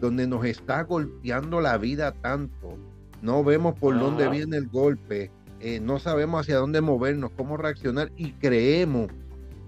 donde 0.00 0.26
nos 0.26 0.44
está 0.44 0.82
golpeando 0.82 1.60
la 1.60 1.76
vida 1.78 2.12
tanto. 2.12 2.78
No 3.22 3.42
vemos 3.42 3.76
por 3.78 3.98
dónde 3.98 4.28
viene 4.28 4.56
el 4.56 4.68
golpe, 4.68 5.32
eh, 5.60 5.80
no 5.80 5.98
sabemos 5.98 6.42
hacia 6.42 6.56
dónde 6.56 6.80
movernos, 6.80 7.32
cómo 7.36 7.56
reaccionar 7.56 8.12
y 8.16 8.30
creemos 8.32 9.08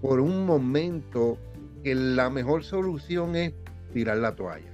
por 0.01 0.19
un 0.19 0.45
momento 0.45 1.37
que 1.83 1.95
la 1.95 2.29
mejor 2.29 2.63
solución 2.63 3.35
es 3.35 3.53
tirar 3.93 4.17
la 4.17 4.35
toalla. 4.35 4.71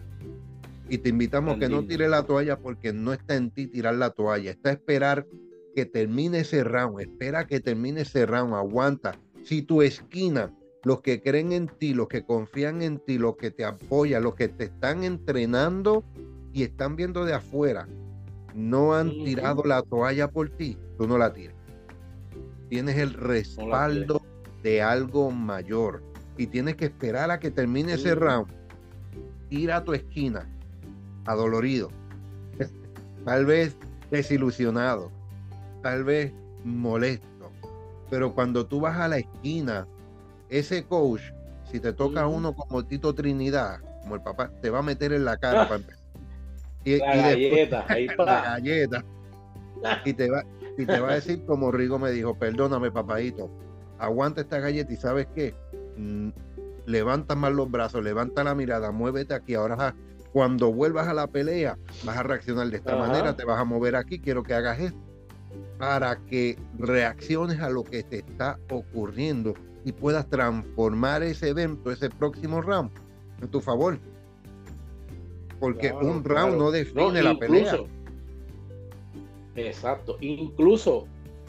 Y 0.89 0.99
te 0.99 1.09
invitamos 1.09 1.55
a 1.55 1.59
que 1.59 1.67
no 1.67 1.83
tires 1.85 2.09
la 2.09 2.23
toalla 2.23 2.59
porque 2.59 2.93
no 2.93 3.11
está 3.11 3.35
en 3.35 3.51
ti 3.51 3.67
tirar 3.67 3.95
la 3.95 4.11
toalla, 4.11 4.51
está 4.51 4.69
a 4.69 4.73
esperar 4.73 5.27
que 5.75 5.85
termine 5.85 6.39
ese 6.39 6.63
round, 6.63 7.01
espera 7.01 7.45
que 7.45 7.59
termine 7.59 8.01
ese 8.01 8.25
round, 8.25 8.53
aguanta. 8.53 9.19
Si 9.43 9.61
tu 9.61 9.81
esquina, 9.81 10.53
los 10.83 11.01
que 11.01 11.21
creen 11.21 11.51
en 11.51 11.67
ti, 11.67 11.93
los 11.93 12.07
que 12.07 12.23
confían 12.23 12.81
en 12.81 12.99
ti, 12.99 13.17
los 13.17 13.35
que 13.35 13.51
te 13.51 13.65
apoyan, 13.65 14.23
los 14.23 14.35
que 14.35 14.47
te 14.47 14.65
están 14.65 15.03
entrenando 15.03 16.05
y 16.53 16.63
están 16.63 16.95
viendo 16.95 17.25
de 17.25 17.33
afuera, 17.33 17.87
no 18.55 18.95
han 18.95 19.09
tirado 19.09 19.63
la 19.65 19.81
toalla 19.83 20.31
por 20.31 20.49
ti, 20.49 20.77
tú 20.97 21.07
no 21.07 21.17
la 21.17 21.33
tires. 21.33 21.55
Tienes 22.69 22.97
el 22.97 23.13
respaldo 23.13 24.16
de 24.63 24.81
algo 24.81 25.31
mayor 25.31 26.03
y 26.37 26.47
tienes 26.47 26.75
que 26.75 26.85
esperar 26.85 27.31
a 27.31 27.39
que 27.39 27.51
termine 27.51 27.93
ese 27.93 28.15
round, 28.15 28.47
ir 29.49 29.71
a 29.71 29.83
tu 29.83 29.93
esquina, 29.93 30.47
adolorido, 31.25 31.89
tal 33.25 33.45
vez 33.45 33.75
desilusionado, 34.11 35.11
tal 35.81 36.03
vez 36.03 36.31
molesto, 36.63 37.51
pero 38.09 38.33
cuando 38.33 38.65
tú 38.65 38.79
vas 38.79 38.97
a 38.97 39.07
la 39.07 39.17
esquina, 39.17 39.87
ese 40.49 40.85
coach, 40.85 41.21
si 41.71 41.79
te 41.79 41.91
toca 41.93 42.27
uno 42.27 42.53
como 42.53 42.85
Tito 42.85 43.13
Trinidad, 43.13 43.79
como 44.01 44.15
el 44.15 44.21
papá, 44.21 44.51
te 44.61 44.69
va 44.69 44.79
a 44.79 44.83
meter 44.83 45.11
en 45.11 45.25
la 45.25 45.37
cara 45.37 45.67
para 45.69 45.83
Y, 46.83 46.97
la 46.97 47.15
galleta, 47.15 47.85
ahí 47.87 48.07
la 48.17 48.41
galleta. 48.41 49.03
Y 50.05 50.13
te 50.13 50.29
va, 50.29 50.43
y 50.77 50.85
te 50.85 50.99
va 50.99 51.11
a 51.11 51.15
decir 51.15 51.45
como 51.45 51.71
Rigo 51.71 51.99
me 51.99 52.11
dijo, 52.11 52.35
perdóname, 52.35 52.91
papadito, 52.91 53.49
aguanta 53.99 54.41
esta 54.41 54.59
galleta 54.59 54.93
y 54.93 54.97
sabes 54.97 55.27
qué, 55.35 55.53
mm, 55.97 56.29
levanta 56.85 57.35
más 57.35 57.53
los 57.53 57.69
brazos, 57.69 58.03
levanta 58.03 58.43
la 58.43 58.55
mirada, 58.55 58.91
muévete 58.91 59.33
aquí. 59.33 59.53
Ahora 59.53 59.95
cuando 60.31 60.71
vuelvas 60.71 61.07
a 61.07 61.13
la 61.13 61.27
pelea, 61.27 61.77
vas 62.03 62.17
a 62.17 62.23
reaccionar 62.23 62.69
de 62.69 62.77
esta 62.77 62.95
manera, 62.95 63.35
te 63.35 63.43
vas 63.43 63.59
a 63.59 63.63
mover 63.63 63.95
aquí, 63.95 64.19
quiero 64.19 64.43
que 64.43 64.53
hagas 64.53 64.79
esto, 64.79 64.99
para 65.77 66.17
que 66.25 66.57
reacciones 66.77 67.59
a 67.59 67.69
lo 67.69 67.83
que 67.83 68.03
te 68.03 68.19
está 68.19 68.59
ocurriendo 68.69 69.55
y 69.83 69.93
puedas 69.93 70.29
transformar 70.29 71.23
ese 71.23 71.49
evento, 71.49 71.91
ese 71.91 72.09
próximo 72.09 72.61
round, 72.61 72.91
en 73.41 73.47
tu 73.47 73.61
favor. 73.61 73.97
Porque 75.59 75.91
un 75.91 76.23
round 76.23 76.57
no 76.57 76.71
define 76.71 77.23
la 77.23 77.35
pelea. 77.35 77.77
Exacto. 79.55 80.17
Incluso 80.19 81.07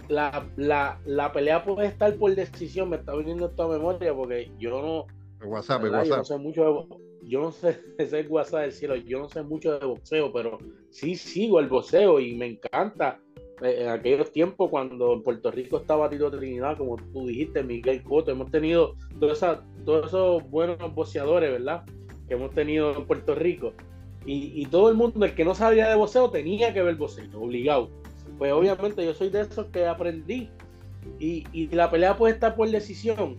la, 0.08 0.98
la, 1.04 1.32
pelea 1.32 1.64
puede 1.64 1.88
estar 1.88 2.14
por 2.16 2.34
decisión, 2.34 2.90
me 2.90 2.96
está 2.96 3.14
viniendo 3.14 3.46
esta 3.46 3.66
memoria 3.66 4.14
porque 4.14 4.50
yo 4.58 4.82
no. 4.82 5.46
WhatsApp, 5.46 5.84
WhatsApp. 5.84 6.06
Yo 6.06 6.16
no 6.16 6.24
sé 6.24 6.38
mucho 6.38 6.64
de, 6.64 7.28
yo 7.28 7.40
no 7.40 7.52
sé, 7.52 7.80
es 7.98 8.30
WhatsApp 8.30 8.62
del 8.62 8.72
cielo, 8.72 8.96
yo 8.96 9.18
no 9.20 9.28
sé 9.28 9.42
mucho 9.42 9.78
de 9.78 9.86
boxeo, 9.86 10.32
pero 10.32 10.58
sí 10.90 11.14
sigo 11.14 11.60
el 11.60 11.68
boxeo 11.68 12.20
y 12.20 12.34
me 12.34 12.46
encanta. 12.46 13.20
Eh, 13.60 13.82
en 13.82 13.88
aquellos 13.88 14.30
tiempos 14.30 14.70
cuando 14.70 15.12
en 15.12 15.22
Puerto 15.24 15.50
Rico 15.50 15.78
estaba 15.78 16.08
Tito 16.08 16.30
Trinidad, 16.30 16.78
como 16.78 16.96
tú 16.96 17.26
dijiste, 17.26 17.62
Miguel 17.64 18.04
Cotto, 18.04 18.30
hemos 18.30 18.52
tenido 18.52 18.94
todos 19.18 20.06
esos 20.06 20.48
buenos 20.48 20.94
boxeadores, 20.94 21.50
¿verdad? 21.50 21.84
Que 22.28 22.34
hemos 22.34 22.52
tenido 22.52 22.94
en 22.96 23.04
Puerto 23.04 23.34
Rico. 23.34 23.72
Y, 24.24 24.52
y, 24.60 24.66
todo 24.66 24.90
el 24.90 24.94
mundo, 24.94 25.24
el 25.24 25.34
que 25.34 25.44
no 25.44 25.54
sabía 25.54 25.88
de 25.88 25.94
boxeo, 25.96 26.30
tenía 26.30 26.72
que 26.74 26.82
ver 26.82 26.96
boxeo, 26.96 27.24
obligado 27.40 27.88
pues 28.38 28.52
obviamente 28.52 29.04
yo 29.04 29.12
soy 29.14 29.30
de 29.30 29.42
esos 29.42 29.66
que 29.66 29.86
aprendí. 29.86 30.48
Y, 31.18 31.68
la 31.68 31.90
pelea 31.90 32.16
puede 32.16 32.34
estar 32.34 32.54
por 32.54 32.70
decisión. 32.70 33.36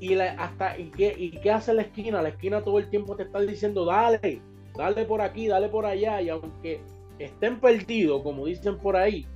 Y 0.00 0.14
hasta 0.14 0.78
y 0.78 0.90
qué, 0.90 1.14
y 1.16 1.32
qué 1.32 1.50
hace 1.50 1.74
la 1.74 1.82
esquina, 1.82 2.22
la 2.22 2.30
esquina 2.30 2.62
todo 2.62 2.78
el 2.78 2.88
tiempo 2.88 3.16
te 3.16 3.24
está 3.24 3.40
diciendo, 3.40 3.84
dale, 3.84 4.40
dale 4.74 5.04
por 5.04 5.20
aquí, 5.20 5.46
dale 5.46 5.68
por 5.68 5.84
allá. 5.84 6.22
Y 6.22 6.30
aunque 6.30 6.80
estén 7.18 7.60
perdidos, 7.60 8.22
como 8.22 8.46
dicen 8.46 8.78
por 8.78 8.96
ahí, 8.96 9.26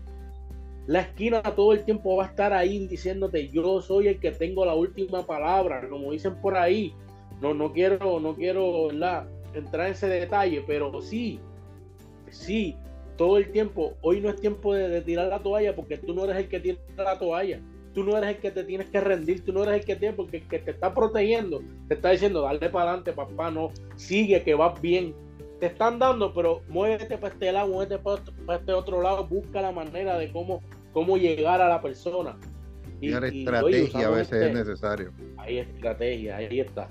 la 0.86 1.00
esquina 1.00 1.42
todo 1.42 1.72
el 1.72 1.84
tiempo 1.84 2.16
va 2.16 2.24
a 2.24 2.28
estar 2.28 2.52
ahí 2.52 2.86
diciéndote, 2.86 3.48
yo 3.48 3.82
soy 3.82 4.08
el 4.08 4.20
que 4.20 4.32
tengo 4.32 4.64
la 4.64 4.74
última 4.74 5.26
palabra, 5.26 5.86
como 5.88 6.12
dicen 6.12 6.40
por 6.40 6.56
ahí. 6.56 6.94
No, 7.42 7.52
no 7.52 7.72
quiero, 7.72 8.20
no 8.20 8.34
quiero 8.34 8.90
entrar 8.90 9.86
en 9.86 9.92
ese 9.92 10.08
detalle, 10.08 10.62
pero 10.66 11.02
sí, 11.02 11.40
sí, 12.30 12.76
todo 13.16 13.38
el 13.38 13.50
tiempo, 13.50 13.94
hoy 14.00 14.20
no 14.20 14.28
es 14.28 14.40
tiempo 14.40 14.74
de, 14.74 15.00
tirar 15.02 15.28
la 15.28 15.40
toalla 15.40 15.74
porque 15.74 15.98
tú 15.98 16.14
no 16.14 16.24
eres 16.24 16.36
el 16.36 16.48
que 16.48 16.60
tira 16.60 16.78
la 16.96 17.18
toalla. 17.18 17.60
Tú 17.92 18.02
no 18.02 18.16
eres 18.18 18.30
el 18.30 18.36
que 18.38 18.50
te 18.50 18.64
tienes 18.64 18.88
que 18.88 19.00
rendir, 19.00 19.44
tú 19.44 19.52
no 19.52 19.62
eres 19.62 19.76
el 19.76 19.84
que 19.84 19.94
tiene, 19.94 20.16
porque 20.16 20.38
el 20.38 20.48
que 20.48 20.58
te 20.58 20.72
está 20.72 20.92
protegiendo 20.92 21.62
te 21.86 21.94
está 21.94 22.10
diciendo, 22.10 22.42
dale 22.42 22.68
para 22.68 22.90
adelante, 22.90 23.12
papá, 23.12 23.52
no, 23.52 23.70
sigue 23.94 24.42
que 24.42 24.54
vas 24.54 24.80
bien. 24.80 25.14
Te 25.60 25.66
están 25.66 26.00
dando, 26.00 26.34
pero 26.34 26.62
muévete 26.68 27.16
para 27.16 27.32
este 27.32 27.52
lado, 27.52 27.68
muévete 27.68 27.98
para, 27.98 28.58
este 28.58 28.72
otro 28.72 29.00
lado, 29.00 29.26
busca 29.28 29.62
la 29.62 29.70
manera 29.70 30.18
de 30.18 30.32
cómo, 30.32 30.60
cómo 30.92 31.16
llegar 31.16 31.62
a 31.62 31.68
la 31.68 31.80
persona. 31.80 32.36
Y, 33.00 33.12
estrategia 33.12 34.08
a 34.08 34.10
veces 34.10 34.42
es 34.42 34.54
necesario. 34.54 35.12
Hay 35.36 35.58
estrategia, 35.58 36.36
ahí 36.38 36.58
está. 36.58 36.88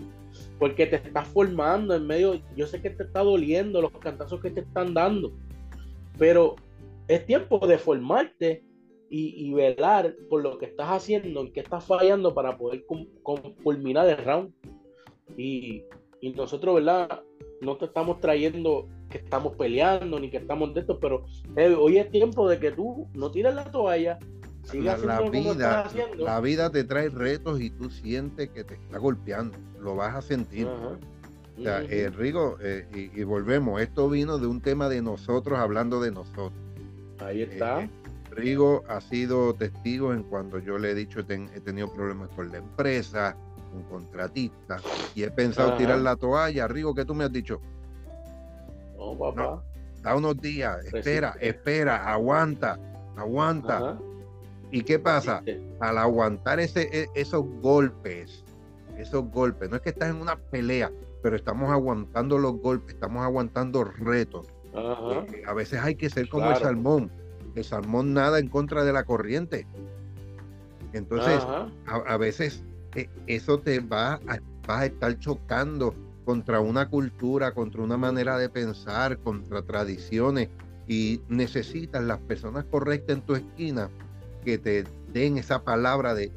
Porque 0.58 0.86
te 0.86 0.96
estás 0.96 1.28
formando 1.28 1.94
en 1.96 2.08
medio, 2.08 2.42
yo 2.56 2.66
sé 2.66 2.82
que 2.82 2.90
te 2.90 3.04
está 3.04 3.20
doliendo 3.20 3.82
los 3.82 3.92
cantazos 4.00 4.40
que 4.40 4.52
te 4.52 4.62
están 4.62 4.94
dando 4.94 5.34
pero 6.18 6.56
es 7.08 7.26
tiempo 7.26 7.66
de 7.66 7.78
formarte 7.78 8.64
y, 9.16 9.54
velar 9.54 10.16
por 10.28 10.42
lo 10.42 10.58
que 10.58 10.66
estás 10.66 10.88
haciendo, 10.90 11.42
en 11.42 11.54
qué 11.54 11.60
estás 11.60 11.86
fallando 11.86 12.34
para 12.34 12.58
poder 12.58 12.84
culminar 13.62 14.08
el 14.08 14.18
round. 14.18 14.52
Y, 15.38 15.84
nosotros, 16.36 16.76
¿verdad? 16.76 17.22
No 17.62 17.78
te 17.78 17.86
estamos 17.86 18.20
trayendo 18.22 18.88
que 19.10 19.20
estamos 19.20 19.56
peleando 19.56 20.20
ni 20.20 20.32
que 20.32 20.38
estamos 20.38 20.74
de 20.74 20.80
esto, 20.80 21.00
pero 21.00 21.26
eh, 21.56 21.76
hoy 21.78 21.98
es 21.98 22.10
tiempo 22.10 22.50
de 22.50 22.60
que 22.60 22.72
tú 22.72 23.08
no 23.14 23.30
tires 23.30 23.54
la 23.54 23.70
toalla. 23.70 24.18
La, 24.74 24.98
la, 24.98 25.22
vida, 25.30 25.92
la 26.18 26.40
vida 26.40 26.72
te 26.72 26.86
trae 26.86 27.10
retos 27.10 27.60
y 27.60 27.70
tú 27.70 27.90
sientes 27.90 28.50
que 28.50 28.64
te 28.64 28.76
está 28.76 28.98
golpeando, 28.98 29.58
lo 29.80 29.96
vas 29.96 30.16
a 30.16 30.22
sentir. 30.22 30.68
O 31.58 31.62
sea, 31.62 31.82
eh, 31.82 32.10
Rigo, 32.10 32.58
eh, 32.62 32.88
y, 33.14 33.24
volvemos, 33.24 33.82
esto 33.82 34.10
vino 34.10 34.38
de 34.38 34.48
un 34.48 34.60
tema 34.60 34.90
de 34.90 35.02
nosotros 35.02 35.60
hablando 35.60 36.02
de 36.02 36.12
nosotros. 36.12 36.52
Ahí 37.20 37.44
está. 37.44 37.82
Eh, 37.82 37.90
Rigo 38.32 38.84
ha 38.88 39.00
sido 39.02 39.54
testigo 39.54 40.14
en 40.14 40.24
cuando 40.24 40.58
yo 40.58 40.80
le 40.80 40.92
he 40.92 40.96
dicho 40.96 41.20
he 41.20 41.60
tenido 41.60 41.94
problemas 41.94 42.30
con 42.30 42.52
la 42.52 42.58
empresa, 42.58 43.36
un 43.74 43.84
contratista, 43.84 44.80
y 45.14 45.24
he 45.24 45.30
pensado 45.30 45.78
tirar 45.78 46.00
la 46.00 46.16
toalla. 46.16 46.68
Rigo, 46.68 46.96
¿qué 46.96 47.06
tú 47.06 47.14
me 47.14 47.24
has 47.24 47.32
dicho? 47.32 47.62
No, 48.98 49.16
papá. 49.18 49.64
da 50.02 50.16
unos 50.16 50.40
días, 50.42 50.84
espera, 50.86 51.36
espera, 51.40 52.12
aguanta, 52.12 52.80
aguanta. 53.16 54.00
¿Y 54.72 54.82
qué 54.82 54.98
pasa? 54.98 55.44
Al 55.80 56.00
aguantar 56.00 56.60
ese, 56.60 56.90
e, 56.92 57.08
esos 57.14 57.46
golpes, 57.62 58.44
esos 58.98 59.30
golpes, 59.30 59.70
no 59.70 59.76
es 59.76 59.84
que 59.84 59.90
estás 59.90 60.10
en 60.10 60.16
una 60.16 60.36
pelea, 60.36 60.92
pero 61.24 61.38
estamos 61.38 61.72
aguantando 61.72 62.38
los 62.38 62.58
golpes, 62.58 62.96
estamos 62.96 63.24
aguantando 63.24 63.86
retos. 63.86 64.48
A 65.48 65.54
veces 65.54 65.80
hay 65.82 65.96
que 65.96 66.10
ser 66.10 66.28
como 66.28 66.52
el 66.52 66.58
salmón. 66.58 67.10
El 67.56 67.64
salmón 67.64 68.14
nada 68.14 68.40
en 68.40 68.50
contra 68.50 68.84
de 68.84 68.92
la 68.92 69.06
corriente. 69.06 69.66
Entonces, 70.92 71.42
a, 71.88 72.18
veces 72.18 72.64
eh, 72.96 73.10
eso 73.26 73.58
te 73.58 73.80
va 73.80 74.20
a, 74.28 74.40
a 74.68 74.86
estar 74.86 75.18
chocando 75.18 75.96
contra 76.26 76.60
una 76.60 76.90
cultura, 76.90 77.54
contra 77.54 77.82
una 77.82 77.98
manera 77.98 78.38
de 78.38 78.50
pensar, 78.50 79.18
contra 79.20 79.62
tradiciones 79.62 80.50
y 80.88 81.22
necesitas 81.30 82.04
las 82.04 82.20
personas 82.20 82.66
correctas 82.66 83.18
en 83.18 83.22
tu 83.22 83.36
esquina 83.36 83.90
que 84.44 84.58
te 84.58 84.84
den 85.14 85.38
esa 85.38 85.64
palabra 85.64 86.14
de 86.14 86.32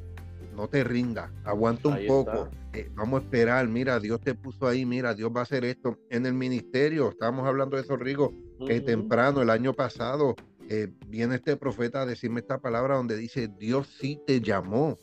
no 0.55 0.69
te 0.69 0.85
rindas, 0.85 1.31
aguanta 1.45 1.88
un 1.88 2.07
poco, 2.07 2.49
eh, 2.76 2.90
vamos 2.95 3.21
a 3.21 3.25
esperar, 3.25 3.66
mira, 3.68 3.99
Dios 3.99 4.21
te 4.21 4.35
puso 4.35 4.66
ahí, 4.66 4.85
mira, 4.85 5.14
Dios 5.14 5.33
va 5.35 5.40
a 5.40 5.42
hacer 5.45 5.64
esto. 5.64 5.99
En 6.11 6.26
el 6.26 6.35
ministerio, 6.35 7.09
estábamos 7.09 7.47
hablando 7.47 7.76
de 7.76 7.83
eso, 7.83 7.97
Rigo, 7.97 8.35
que 8.66 8.83
temprano, 8.83 9.40
el 9.40 9.49
año 9.49 9.73
pasado, 9.73 10.37
eh, 10.68 10.92
viene 11.09 11.37
este 11.37 11.56
profeta 11.56 12.02
a 12.02 12.06
decirme 12.06 12.40
esta 12.40 12.59
palabra 12.59 12.97
donde 12.97 13.16
dice, 13.16 13.49
Dios 13.49 13.88
sí 13.99 14.21
te 14.26 14.42
llamó. 14.42 14.99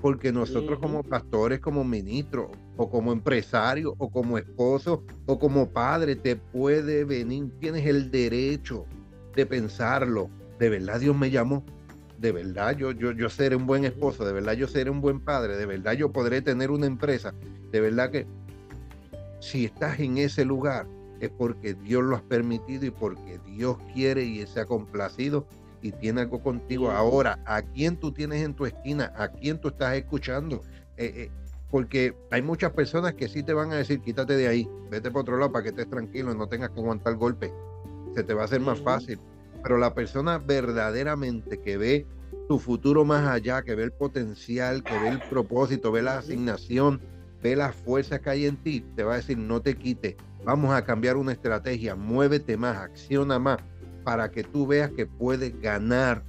Porque 0.00 0.32
nosotros 0.32 0.78
como 0.78 1.02
pastores, 1.02 1.60
como 1.60 1.84
ministros, 1.84 2.48
o 2.78 2.88
como 2.88 3.12
empresarios, 3.12 3.92
o 3.98 4.10
como 4.10 4.38
esposo, 4.38 5.04
o 5.26 5.38
como 5.38 5.68
padre, 5.68 6.16
te 6.16 6.36
puede 6.36 7.04
venir, 7.04 7.50
tienes 7.60 7.84
el 7.84 8.10
derecho 8.10 8.86
de 9.36 9.44
pensarlo. 9.44 10.30
De 10.58 10.70
verdad 10.70 11.00
Dios 11.00 11.14
me 11.14 11.30
llamó 11.30 11.66
de 12.20 12.32
verdad 12.32 12.76
yo, 12.76 12.92
yo, 12.92 13.12
yo 13.12 13.30
seré 13.30 13.56
un 13.56 13.66
buen 13.66 13.84
esposo, 13.84 14.24
de 14.26 14.32
verdad 14.32 14.52
yo 14.52 14.68
seré 14.68 14.90
un 14.90 15.00
buen 15.00 15.20
padre, 15.20 15.56
de 15.56 15.64
verdad 15.64 15.92
yo 15.92 16.12
podré 16.12 16.42
tener 16.42 16.70
una 16.70 16.86
empresa, 16.86 17.34
de 17.72 17.80
verdad 17.80 18.10
que 18.10 18.26
si 19.40 19.64
estás 19.64 19.98
en 20.00 20.18
ese 20.18 20.44
lugar 20.44 20.86
es 21.20 21.30
porque 21.30 21.74
Dios 21.74 22.04
lo 22.04 22.16
has 22.16 22.22
permitido 22.22 22.84
y 22.84 22.90
porque 22.90 23.40
Dios 23.46 23.78
quiere 23.94 24.22
y 24.22 24.46
se 24.46 24.60
ha 24.60 24.66
complacido 24.66 25.46
y 25.82 25.92
tiene 25.92 26.22
algo 26.22 26.42
contigo. 26.42 26.90
Ahora, 26.90 27.38
¿a 27.46 27.62
quién 27.62 27.96
tú 27.96 28.12
tienes 28.12 28.42
en 28.42 28.54
tu 28.54 28.66
esquina? 28.66 29.12
¿A 29.16 29.28
quién 29.28 29.58
tú 29.58 29.68
estás 29.68 29.96
escuchando? 29.96 30.62
Eh, 30.98 31.12
eh, 31.16 31.30
porque 31.70 32.14
hay 32.30 32.42
muchas 32.42 32.72
personas 32.72 33.14
que 33.14 33.28
sí 33.28 33.42
te 33.42 33.54
van 33.54 33.72
a 33.72 33.76
decir, 33.76 34.00
quítate 34.00 34.36
de 34.36 34.48
ahí, 34.48 34.68
vete 34.90 35.10
por 35.10 35.22
otro 35.22 35.38
lado 35.38 35.52
para 35.52 35.62
que 35.62 35.70
estés 35.70 35.88
tranquilo 35.88 36.34
no 36.34 36.48
tengas 36.48 36.70
que 36.70 36.80
aguantar 36.80 37.14
golpe. 37.16 37.50
Se 38.14 38.24
te 38.24 38.34
va 38.34 38.42
a 38.42 38.44
hacer 38.44 38.60
más 38.60 38.80
fácil 38.80 39.18
pero 39.62 39.78
la 39.78 39.94
persona 39.94 40.38
verdaderamente 40.38 41.60
que 41.60 41.76
ve 41.76 42.06
su 42.48 42.58
futuro 42.58 43.04
más 43.04 43.26
allá, 43.28 43.62
que 43.62 43.74
ve 43.74 43.84
el 43.84 43.92
potencial, 43.92 44.82
que 44.82 44.98
ve 44.98 45.08
el 45.08 45.20
propósito, 45.28 45.92
ve 45.92 46.02
la 46.02 46.18
asignación, 46.18 47.00
ve 47.42 47.56
la 47.56 47.72
fuerza 47.72 48.20
que 48.20 48.30
hay 48.30 48.46
en 48.46 48.56
ti, 48.56 48.84
te 48.96 49.04
va 49.04 49.14
a 49.14 49.16
decir, 49.16 49.38
no 49.38 49.60
te 49.62 49.76
quites, 49.76 50.16
vamos 50.44 50.74
a 50.74 50.84
cambiar 50.84 51.16
una 51.16 51.32
estrategia, 51.32 51.94
muévete 51.94 52.56
más, 52.56 52.76
acciona 52.76 53.38
más, 53.38 53.58
para 54.04 54.30
que 54.30 54.42
tú 54.42 54.66
veas 54.66 54.90
que 54.90 55.06
puedes 55.06 55.60
ganar, 55.60 56.24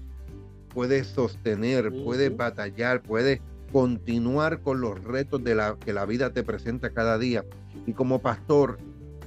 puedes 0.74 1.08
sostener, 1.08 1.92
puedes 2.04 2.36
batallar, 2.36 3.02
puedes 3.02 3.42
continuar 3.72 4.62
con 4.62 4.82
los 4.82 5.04
retos 5.04 5.44
de 5.44 5.56
la, 5.56 5.78
que 5.80 5.94
la 5.94 6.06
vida 6.06 6.34
te 6.34 6.44
presenta 6.44 6.92
cada 6.92 7.18
día. 7.18 7.46
Y 7.86 7.94
como 7.94 8.22
pastor, 8.22 8.78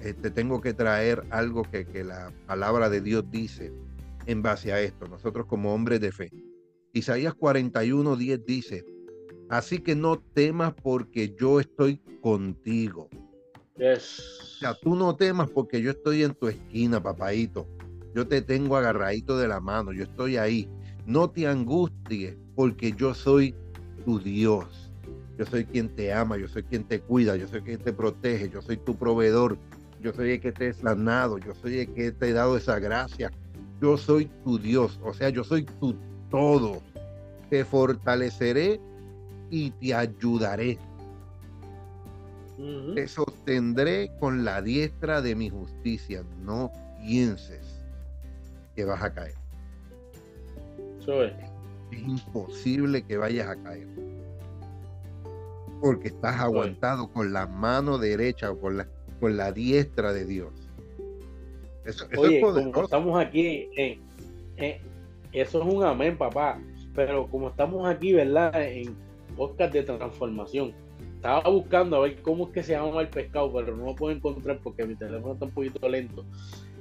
eh, 0.02 0.12
te 0.12 0.30
tengo 0.30 0.60
que 0.60 0.74
traer 0.74 1.24
algo 1.30 1.62
que, 1.64 1.86
que 1.86 2.04
la 2.04 2.30
palabra 2.46 2.90
de 2.90 3.00
Dios 3.00 3.24
dice 3.30 3.72
en 4.26 4.42
base 4.42 4.72
a 4.72 4.80
esto, 4.80 5.06
nosotros 5.08 5.46
como 5.46 5.74
hombres 5.74 6.00
de 6.00 6.12
fe. 6.12 6.30
Isaías 6.92 7.34
41, 7.34 8.16
10 8.16 8.46
dice, 8.46 8.84
así 9.48 9.78
que 9.78 9.94
no 9.94 10.18
temas 10.18 10.74
porque 10.74 11.34
yo 11.38 11.60
estoy 11.60 11.98
contigo. 12.20 13.08
Yes. 13.76 14.20
O 14.40 14.58
sea, 14.60 14.74
tú 14.74 14.94
no 14.94 15.16
temas 15.16 15.50
porque 15.50 15.82
yo 15.82 15.90
estoy 15.90 16.22
en 16.22 16.34
tu 16.34 16.48
esquina, 16.48 17.02
papadito. 17.02 17.66
Yo 18.14 18.26
te 18.28 18.40
tengo 18.40 18.76
agarradito 18.76 19.36
de 19.36 19.48
la 19.48 19.60
mano, 19.60 19.92
yo 19.92 20.04
estoy 20.04 20.36
ahí. 20.36 20.68
No 21.04 21.28
te 21.28 21.48
angusties 21.48 22.36
porque 22.54 22.92
yo 22.92 23.12
soy 23.12 23.54
tu 24.04 24.20
Dios. 24.20 24.92
Yo 25.36 25.44
soy 25.46 25.64
quien 25.64 25.88
te 25.88 26.12
ama, 26.12 26.36
yo 26.36 26.46
soy 26.46 26.62
quien 26.62 26.84
te 26.84 27.00
cuida, 27.00 27.36
yo 27.36 27.48
soy 27.48 27.62
quien 27.62 27.80
te 27.80 27.92
protege, 27.92 28.48
yo 28.48 28.62
soy 28.62 28.76
tu 28.76 28.96
proveedor, 28.96 29.58
yo 30.00 30.12
soy 30.12 30.32
el 30.32 30.40
que 30.40 30.52
te 30.52 30.68
he 30.68 30.72
sanado, 30.72 31.38
yo 31.38 31.54
soy 31.56 31.80
el 31.80 31.92
que 31.92 32.12
te 32.12 32.28
he 32.28 32.32
dado 32.32 32.56
esa 32.56 32.78
gracia, 32.78 33.32
yo 33.80 33.96
soy 33.96 34.26
tu 34.44 34.58
Dios, 34.58 34.98
o 35.04 35.12
sea, 35.12 35.28
yo 35.28 35.44
soy 35.44 35.64
tu 35.64 35.94
todo. 36.30 36.80
Te 37.50 37.64
fortaleceré 37.64 38.80
y 39.50 39.70
te 39.70 39.94
ayudaré. 39.94 40.78
Te 42.94 43.08
sostendré 43.08 44.10
con 44.20 44.44
la 44.44 44.62
diestra 44.62 45.20
de 45.20 45.34
mi 45.34 45.50
justicia. 45.50 46.24
No 46.42 46.70
pienses 47.04 47.84
que 48.74 48.84
vas 48.84 49.02
a 49.02 49.12
caer. 49.12 49.34
Es 51.90 52.00
imposible 52.00 53.02
que 53.02 53.16
vayas 53.16 53.48
a 53.48 53.56
caer. 53.56 53.88
Porque 55.80 56.08
estás 56.08 56.40
aguantado 56.40 57.08
con 57.08 57.32
la 57.32 57.46
mano 57.46 57.98
derecha 57.98 58.50
o 58.50 58.58
con 58.58 58.78
la, 58.78 58.88
con 59.20 59.36
la 59.36 59.52
diestra 59.52 60.12
de 60.12 60.24
Dios. 60.24 60.63
Eso, 61.84 62.06
Oye, 62.16 62.40
como 62.40 62.84
estamos 62.84 63.20
aquí, 63.20 63.68
eh, 63.76 63.98
eh, 64.56 64.80
eso 65.32 65.62
es 65.62 65.74
un 65.74 65.84
amén, 65.84 66.16
papá. 66.16 66.60
Pero 66.94 67.26
como 67.28 67.48
estamos 67.48 67.86
aquí, 67.86 68.12
¿verdad? 68.12 68.52
En 68.62 68.96
podcast 69.36 69.72
de 69.72 69.82
transformación. 69.82 70.72
Estaba 71.16 71.48
buscando 71.48 71.96
a 71.96 72.00
ver 72.00 72.20
cómo 72.22 72.46
es 72.46 72.52
que 72.52 72.62
se 72.62 72.72
llama 72.72 73.00
el 73.00 73.08
pescado, 73.08 73.52
pero 73.52 73.76
no 73.76 73.86
lo 73.86 73.94
puedo 73.94 74.14
encontrar 74.14 74.60
porque 74.62 74.84
mi 74.84 74.94
teléfono 74.94 75.34
está 75.34 75.46
un 75.46 75.50
poquito 75.52 75.88
lento. 75.88 76.24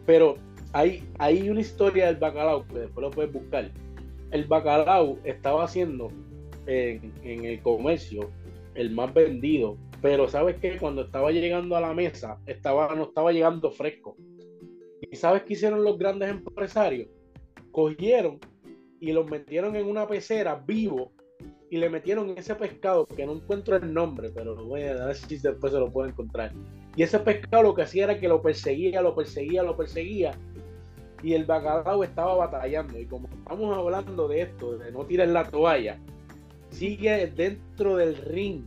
Pero 0.05 0.35
hay, 0.73 1.03
hay 1.17 1.49
una 1.49 1.61
historia 1.61 2.07
del 2.07 2.17
bacalao 2.17 2.67
que 2.67 2.79
después 2.79 3.03
lo 3.03 3.11
puedes 3.11 3.31
buscar. 3.31 3.71
El 4.31 4.45
bacalao 4.45 5.17
estaba 5.23 5.63
haciendo 5.63 6.11
en, 6.65 7.13
el 7.23 7.61
comercio 7.61 8.29
el 8.75 8.91
más 8.91 9.13
vendido, 9.13 9.77
pero 10.01 10.27
sabes 10.27 10.57
que 10.57 10.77
cuando 10.77 11.03
estaba 11.03 11.31
llegando 11.31 11.77
a 11.77 11.81
la 11.81 11.93
mesa 11.93 12.37
estaba, 12.45 12.93
no 12.95 13.03
estaba 13.03 13.31
llegando 13.31 13.71
fresco. 13.71 14.17
¿Y 15.13 15.15
sabes 15.15 15.43
qué 15.43 15.53
hicieron 15.53 15.83
los 15.83 15.99
grandes 15.99 16.27
empresarios? 16.31 17.07
Cogieron 17.71 18.39
y 18.99 19.11
los 19.11 19.29
metieron 19.29 19.75
en 19.75 19.85
una 19.85 20.07
pecera 20.07 20.55
vivo 20.55 21.11
y 21.69 21.77
le 21.77 21.87
metieron 21.87 22.35
ese 22.35 22.55
pescado, 22.55 23.05
que 23.05 23.23
no 23.23 23.33
encuentro 23.33 23.75
el 23.75 23.93
nombre, 23.93 24.31
pero 24.33 24.55
lo 24.55 24.65
voy 24.65 24.81
a 24.81 25.05
ver 25.05 25.15
si 25.15 25.37
después 25.37 25.71
se 25.71 25.77
lo 25.77 25.91
puedo 25.91 26.09
encontrar. 26.09 26.51
Y 26.95 27.03
ese 27.03 27.19
pescado 27.19 27.61
lo 27.61 27.75
que 27.75 27.83
hacía 27.83 28.05
era 28.05 28.19
que 28.19 28.27
lo 28.27 28.41
perseguía, 28.41 29.03
lo 29.03 29.13
perseguía, 29.13 29.61
lo 29.61 29.77
perseguía. 29.77 30.31
Y 31.21 31.33
el 31.33 31.45
bacalao 31.45 32.03
estaba 32.03 32.33
batallando. 32.33 32.97
Y 32.97 33.05
como 33.05 33.27
estamos 33.27 33.77
hablando 33.77 34.27
de 34.27 34.41
esto, 34.41 34.79
de 34.79 34.91
no 34.91 35.05
tirar 35.05 35.27
la 35.27 35.43
toalla, 35.43 35.99
sigue 36.71 37.27
dentro 37.27 37.97
del 37.97 38.15
ring, 38.15 38.63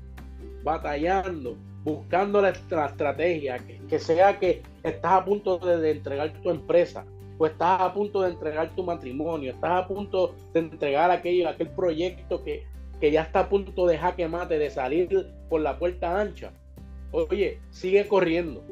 batallando, 0.62 1.56
buscando 1.86 2.42
la, 2.42 2.50
estrategia, 2.50 3.58
que, 3.88 3.98
sea 4.00 4.38
que 4.40 4.60
estás 4.82 5.12
a 5.12 5.24
punto 5.24 5.56
de, 5.58 5.92
entregar 5.92 6.32
tu 6.42 6.50
empresa, 6.50 7.06
o 7.38 7.46
estás 7.46 7.80
a 7.80 7.94
punto 7.94 8.22
de 8.22 8.30
entregar 8.32 8.74
tu 8.74 8.82
matrimonio, 8.82 9.52
estás 9.52 9.84
a 9.84 9.86
punto 9.86 10.34
de 10.52 10.60
entregar 10.60 11.12
aquello, 11.12 11.48
aquel 11.48 11.68
proyecto 11.68 12.42
que, 12.42 12.66
que 13.00 13.12
ya 13.12 13.22
está 13.22 13.40
a 13.40 13.48
punto 13.48 13.86
de 13.86 13.96
jaque 13.96 14.26
mate, 14.26 14.58
de 14.58 14.68
salir 14.68 15.28
por 15.48 15.60
la 15.60 15.78
puerta 15.78 16.20
ancha 16.20 16.52
Oye, 17.12 17.60
sigue 17.70 18.06
corriendo. 18.08 18.62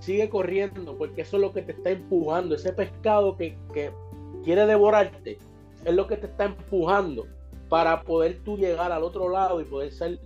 Sigue 0.00 0.28
corriendo 0.30 0.96
porque 0.96 1.22
eso 1.22 1.36
es 1.36 1.42
lo 1.42 1.52
que 1.52 1.62
te 1.62 1.72
está 1.72 1.90
empujando. 1.90 2.54
Ese 2.54 2.72
pescado 2.72 3.36
que, 3.36 3.56
quiere 4.44 4.66
devorarte 4.66 5.38
es 5.84 5.94
lo 5.94 6.06
que 6.06 6.16
te 6.16 6.26
está 6.26 6.46
empujando 6.46 7.26
para 7.68 8.02
poder 8.02 8.40
tú 8.42 8.56
llegar 8.56 8.90
al 8.90 9.04
otro 9.04 9.28
lado 9.28 9.60
y 9.60 9.64
poder 9.64 9.92
ser 9.92 10.18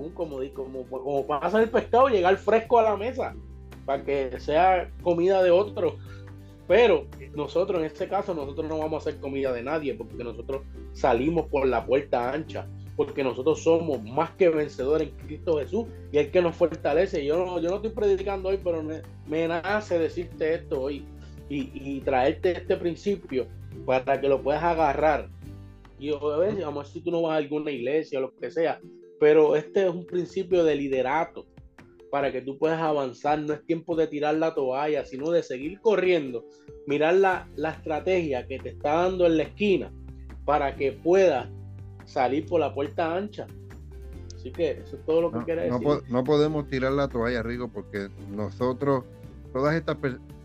un, 0.00 0.12
como, 0.12 0.38
como, 0.54 0.84
como 0.84 1.26
pasa 1.26 1.62
el 1.62 1.70
pescado, 1.70 2.08
llegar 2.08 2.36
fresco 2.36 2.78
a 2.78 2.82
la 2.82 2.96
mesa 2.96 3.34
para 3.84 4.04
que 4.04 4.38
sea 4.40 4.90
comida 5.02 5.42
de 5.42 5.50
otro. 5.50 5.96
Pero 6.68 7.06
nosotros, 7.34 7.78
en 7.78 7.86
este 7.86 8.08
caso, 8.08 8.34
nosotros 8.34 8.68
no 8.68 8.78
vamos 8.78 8.94
a 8.94 9.08
hacer 9.08 9.20
comida 9.20 9.52
de 9.52 9.62
nadie 9.62 9.94
porque 9.94 10.24
nosotros 10.24 10.62
salimos 10.92 11.46
por 11.46 11.66
la 11.66 11.86
puerta 11.86 12.32
ancha 12.32 12.66
porque 12.96 13.22
nosotros 13.22 13.62
somos 13.62 14.02
más 14.02 14.30
que 14.32 14.48
vencedores 14.48 15.08
en 15.08 15.26
Cristo 15.26 15.58
Jesús 15.58 15.86
y 16.10 16.18
el 16.18 16.30
que 16.30 16.40
nos 16.40 16.56
fortalece. 16.56 17.24
Yo 17.24 17.36
no, 17.36 17.60
yo 17.60 17.68
no 17.68 17.76
estoy 17.76 17.90
predicando 17.90 18.48
hoy, 18.48 18.58
pero 18.62 18.82
me, 18.82 19.48
nace 19.48 19.98
decirte 19.98 20.54
esto 20.54 20.80
hoy 20.80 21.04
y, 21.48 22.00
traerte 22.00 22.52
este 22.52 22.76
principio 22.76 23.46
para 23.84 24.18
que 24.20 24.28
lo 24.28 24.42
puedas 24.42 24.62
agarrar. 24.62 25.28
Y 25.98 26.12
a 26.12 26.36
ver, 26.38 26.56
vamos 26.62 26.88
si 26.88 27.00
tú 27.02 27.10
no 27.10 27.22
vas 27.22 27.34
a 27.34 27.36
alguna 27.36 27.70
iglesia 27.70 28.18
o 28.18 28.22
lo 28.22 28.34
que 28.34 28.50
sea, 28.50 28.80
pero 29.18 29.56
este 29.56 29.84
es 29.84 29.90
un 29.90 30.06
principio 30.06 30.64
de 30.64 30.76
liderato 30.76 31.46
para 32.10 32.32
que 32.32 32.40
tú 32.40 32.58
puedas 32.58 32.80
avanzar. 32.80 33.38
No 33.40 33.52
es 33.52 33.64
tiempo 33.64 33.96
de 33.96 34.06
tirar 34.06 34.34
la 34.36 34.54
toalla, 34.54 35.04
sino 35.04 35.30
de 35.30 35.42
seguir 35.42 35.80
corriendo, 35.80 36.44
mirar 36.86 37.14
la, 37.14 37.48
la 37.56 37.70
estrategia 37.70 38.46
que 38.46 38.58
te 38.58 38.70
está 38.70 38.94
dando 39.02 39.26
en 39.26 39.36
la 39.36 39.42
esquina 39.44 39.92
para 40.44 40.76
que 40.76 40.92
puedas 40.92 41.48
salir 42.04 42.46
por 42.46 42.60
la 42.60 42.72
puerta 42.72 43.16
ancha. 43.16 43.46
Así 44.34 44.52
que 44.52 44.72
eso 44.72 44.96
es 44.96 45.04
todo 45.04 45.22
lo 45.22 45.32
que 45.32 45.44
quiere 45.44 45.64
decir. 45.64 45.86
No, 46.08 46.24
podemos 46.24 46.68
tirar 46.68 46.92
la 46.92 47.08
toalla, 47.08 47.42
Rigo, 47.42 47.68
porque 47.68 48.08
nosotros, 48.30 49.04
todas 49.52 49.74
estas 49.74 49.96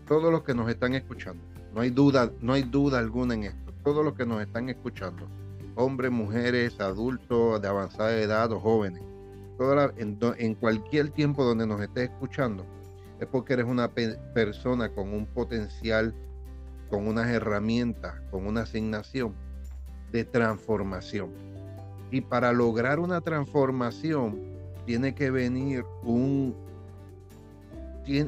todos 0.06 0.32
los 0.32 0.42
que 0.42 0.54
nos 0.54 0.68
están 0.68 0.94
escuchando, 0.94 1.42
no 1.72 1.80
hay 1.80 1.90
duda, 1.90 2.32
no 2.40 2.52
hay 2.52 2.62
duda 2.64 2.98
alguna 2.98 3.34
en 3.34 3.44
esto, 3.44 3.72
todos 3.84 4.04
los 4.04 4.14
que 4.14 4.26
nos 4.26 4.42
están 4.42 4.68
escuchando, 4.68 5.26
hombres, 5.74 6.10
mujeres, 6.10 6.80
adultos 6.80 7.60
de 7.60 7.68
avanzada 7.68 8.16
edad 8.18 8.52
o 8.52 8.60
jóvenes, 8.60 9.02
toda 9.58 9.92
en, 9.96 10.18
en, 10.38 10.54
cualquier 10.54 11.10
tiempo 11.10 11.44
donde 11.44 11.66
nos 11.66 11.80
estés 11.80 12.10
escuchando, 12.10 12.64
es 13.20 13.26
porque 13.26 13.54
eres 13.54 13.66
una 13.66 13.88
persona 13.92 14.88
con 14.88 15.12
un 15.12 15.26
potencial, 15.26 16.14
con 16.90 17.06
unas 17.06 17.28
herramientas, 17.28 18.14
con 18.30 18.46
una 18.46 18.62
asignación 18.62 19.34
de 20.10 20.24
transformación. 20.24 21.30
Y 22.10 22.20
para 22.20 22.52
lograr 22.52 23.00
una 23.00 23.20
transformación 23.20 24.38
tiene 24.84 25.14
que 25.14 25.30
venir 25.30 25.84
un... 26.02 26.54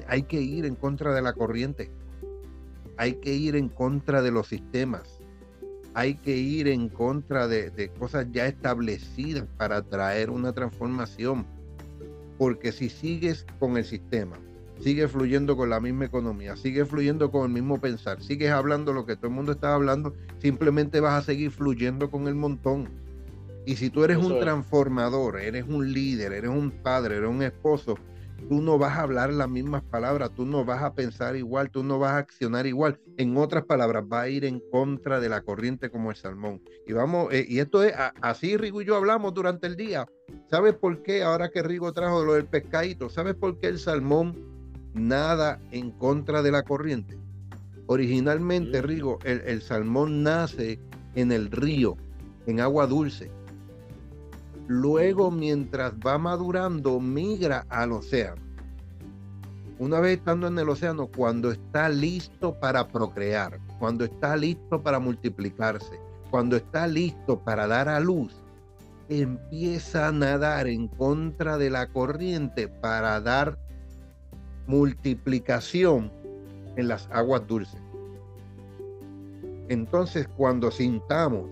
hay 0.08 0.22
que 0.22 0.40
ir 0.40 0.64
en 0.64 0.74
contra 0.74 1.12
de 1.14 1.22
la 1.22 1.32
corriente. 1.32 1.90
Hay 2.96 3.14
que 3.14 3.34
ir 3.34 3.56
en 3.56 3.68
contra 3.68 4.22
de 4.22 4.30
los 4.30 4.48
sistemas. 4.48 5.13
Hay 5.94 6.16
que 6.16 6.36
ir 6.36 6.68
en 6.68 6.88
contra 6.88 7.48
de, 7.48 7.70
de 7.70 7.88
cosas 7.88 8.26
ya 8.32 8.46
establecidas 8.46 9.46
para 9.56 9.82
traer 9.82 10.30
una 10.30 10.52
transformación. 10.52 11.46
Porque 12.36 12.72
si 12.72 12.88
sigues 12.88 13.46
con 13.60 13.76
el 13.76 13.84
sistema, 13.84 14.36
sigue 14.80 15.08
fluyendo 15.08 15.56
con 15.56 15.70
la 15.70 15.80
misma 15.80 16.06
economía, 16.06 16.56
sigue 16.56 16.84
fluyendo 16.84 17.30
con 17.30 17.44
el 17.46 17.52
mismo 17.52 17.80
pensar, 17.80 18.22
sigues 18.22 18.50
hablando 18.50 18.92
lo 18.92 19.06
que 19.06 19.16
todo 19.16 19.28
el 19.28 19.34
mundo 19.34 19.52
está 19.52 19.74
hablando, 19.74 20.14
simplemente 20.38 21.00
vas 21.00 21.22
a 21.22 21.26
seguir 21.26 21.50
fluyendo 21.50 22.10
con 22.10 22.28
el 22.28 22.34
montón. 22.34 22.88
Y 23.66 23.76
si 23.76 23.88
tú 23.88 24.04
eres 24.04 24.18
un 24.18 24.40
transformador, 24.40 25.40
eres 25.40 25.64
un 25.66 25.92
líder, 25.92 26.32
eres 26.32 26.50
un 26.50 26.70
padre, 26.70 27.16
eres 27.16 27.30
un 27.30 27.42
esposo, 27.42 27.96
tú 28.48 28.60
no 28.60 28.78
vas 28.78 28.98
a 28.98 29.02
hablar 29.02 29.32
las 29.32 29.48
mismas 29.48 29.82
palabras, 29.82 30.30
tú 30.34 30.44
no 30.44 30.64
vas 30.64 30.82
a 30.82 30.94
pensar 30.94 31.36
igual, 31.36 31.70
tú 31.70 31.82
no 31.82 31.98
vas 31.98 32.12
a 32.12 32.18
accionar 32.18 32.66
igual. 32.66 33.00
En 33.16 33.36
otras 33.36 33.64
palabras, 33.64 34.04
va 34.10 34.22
a 34.22 34.28
ir 34.28 34.44
en 34.44 34.60
contra 34.70 35.20
de 35.20 35.28
la 35.28 35.42
corriente 35.42 35.90
como 35.90 36.10
el 36.10 36.16
salmón. 36.16 36.62
Y 36.86 36.92
vamos, 36.92 37.32
eh, 37.32 37.44
y 37.48 37.58
esto 37.58 37.82
es 37.82 37.94
así 38.20 38.56
Rigo 38.56 38.82
y 38.82 38.84
yo 38.84 38.96
hablamos 38.96 39.34
durante 39.34 39.66
el 39.66 39.76
día. 39.76 40.06
¿Sabes 40.50 40.74
por 40.74 41.02
qué? 41.02 41.22
Ahora 41.22 41.50
que 41.50 41.62
Rigo 41.62 41.92
trajo 41.92 42.24
lo 42.24 42.34
del 42.34 42.46
pescadito, 42.46 43.08
¿sabes 43.08 43.34
por 43.34 43.58
qué 43.58 43.68
el 43.68 43.78
salmón 43.78 44.36
nada 44.92 45.60
en 45.70 45.90
contra 45.90 46.42
de 46.42 46.52
la 46.52 46.62
corriente? 46.62 47.18
Originalmente, 47.86 48.80
mm. 48.80 48.84
Rigo, 48.84 49.18
el, 49.24 49.40
el 49.46 49.62
salmón 49.62 50.22
nace 50.22 50.80
en 51.14 51.32
el 51.32 51.50
río, 51.50 51.96
en 52.46 52.60
agua 52.60 52.86
dulce 52.86 53.30
Luego, 54.66 55.30
mientras 55.30 55.92
va 55.94 56.16
madurando, 56.18 56.98
migra 57.00 57.66
al 57.68 57.92
océano. 57.92 58.42
Una 59.78 60.00
vez 60.00 60.18
estando 60.18 60.46
en 60.46 60.58
el 60.58 60.68
océano, 60.68 61.08
cuando 61.08 61.50
está 61.50 61.88
listo 61.88 62.54
para 62.60 62.86
procrear, 62.88 63.58
cuando 63.78 64.04
está 64.04 64.36
listo 64.36 64.82
para 64.82 64.98
multiplicarse, 65.00 65.98
cuando 66.30 66.56
está 66.56 66.86
listo 66.86 67.40
para 67.40 67.66
dar 67.66 67.88
a 67.88 68.00
luz, 68.00 68.34
empieza 69.08 70.08
a 70.08 70.12
nadar 70.12 70.68
en 70.68 70.88
contra 70.88 71.58
de 71.58 71.70
la 71.70 71.88
corriente 71.88 72.68
para 72.68 73.20
dar 73.20 73.58
multiplicación 74.66 76.10
en 76.76 76.88
las 76.88 77.08
aguas 77.10 77.46
dulces. 77.46 77.80
Entonces, 79.68 80.28
cuando 80.36 80.70
sintamos, 80.70 81.50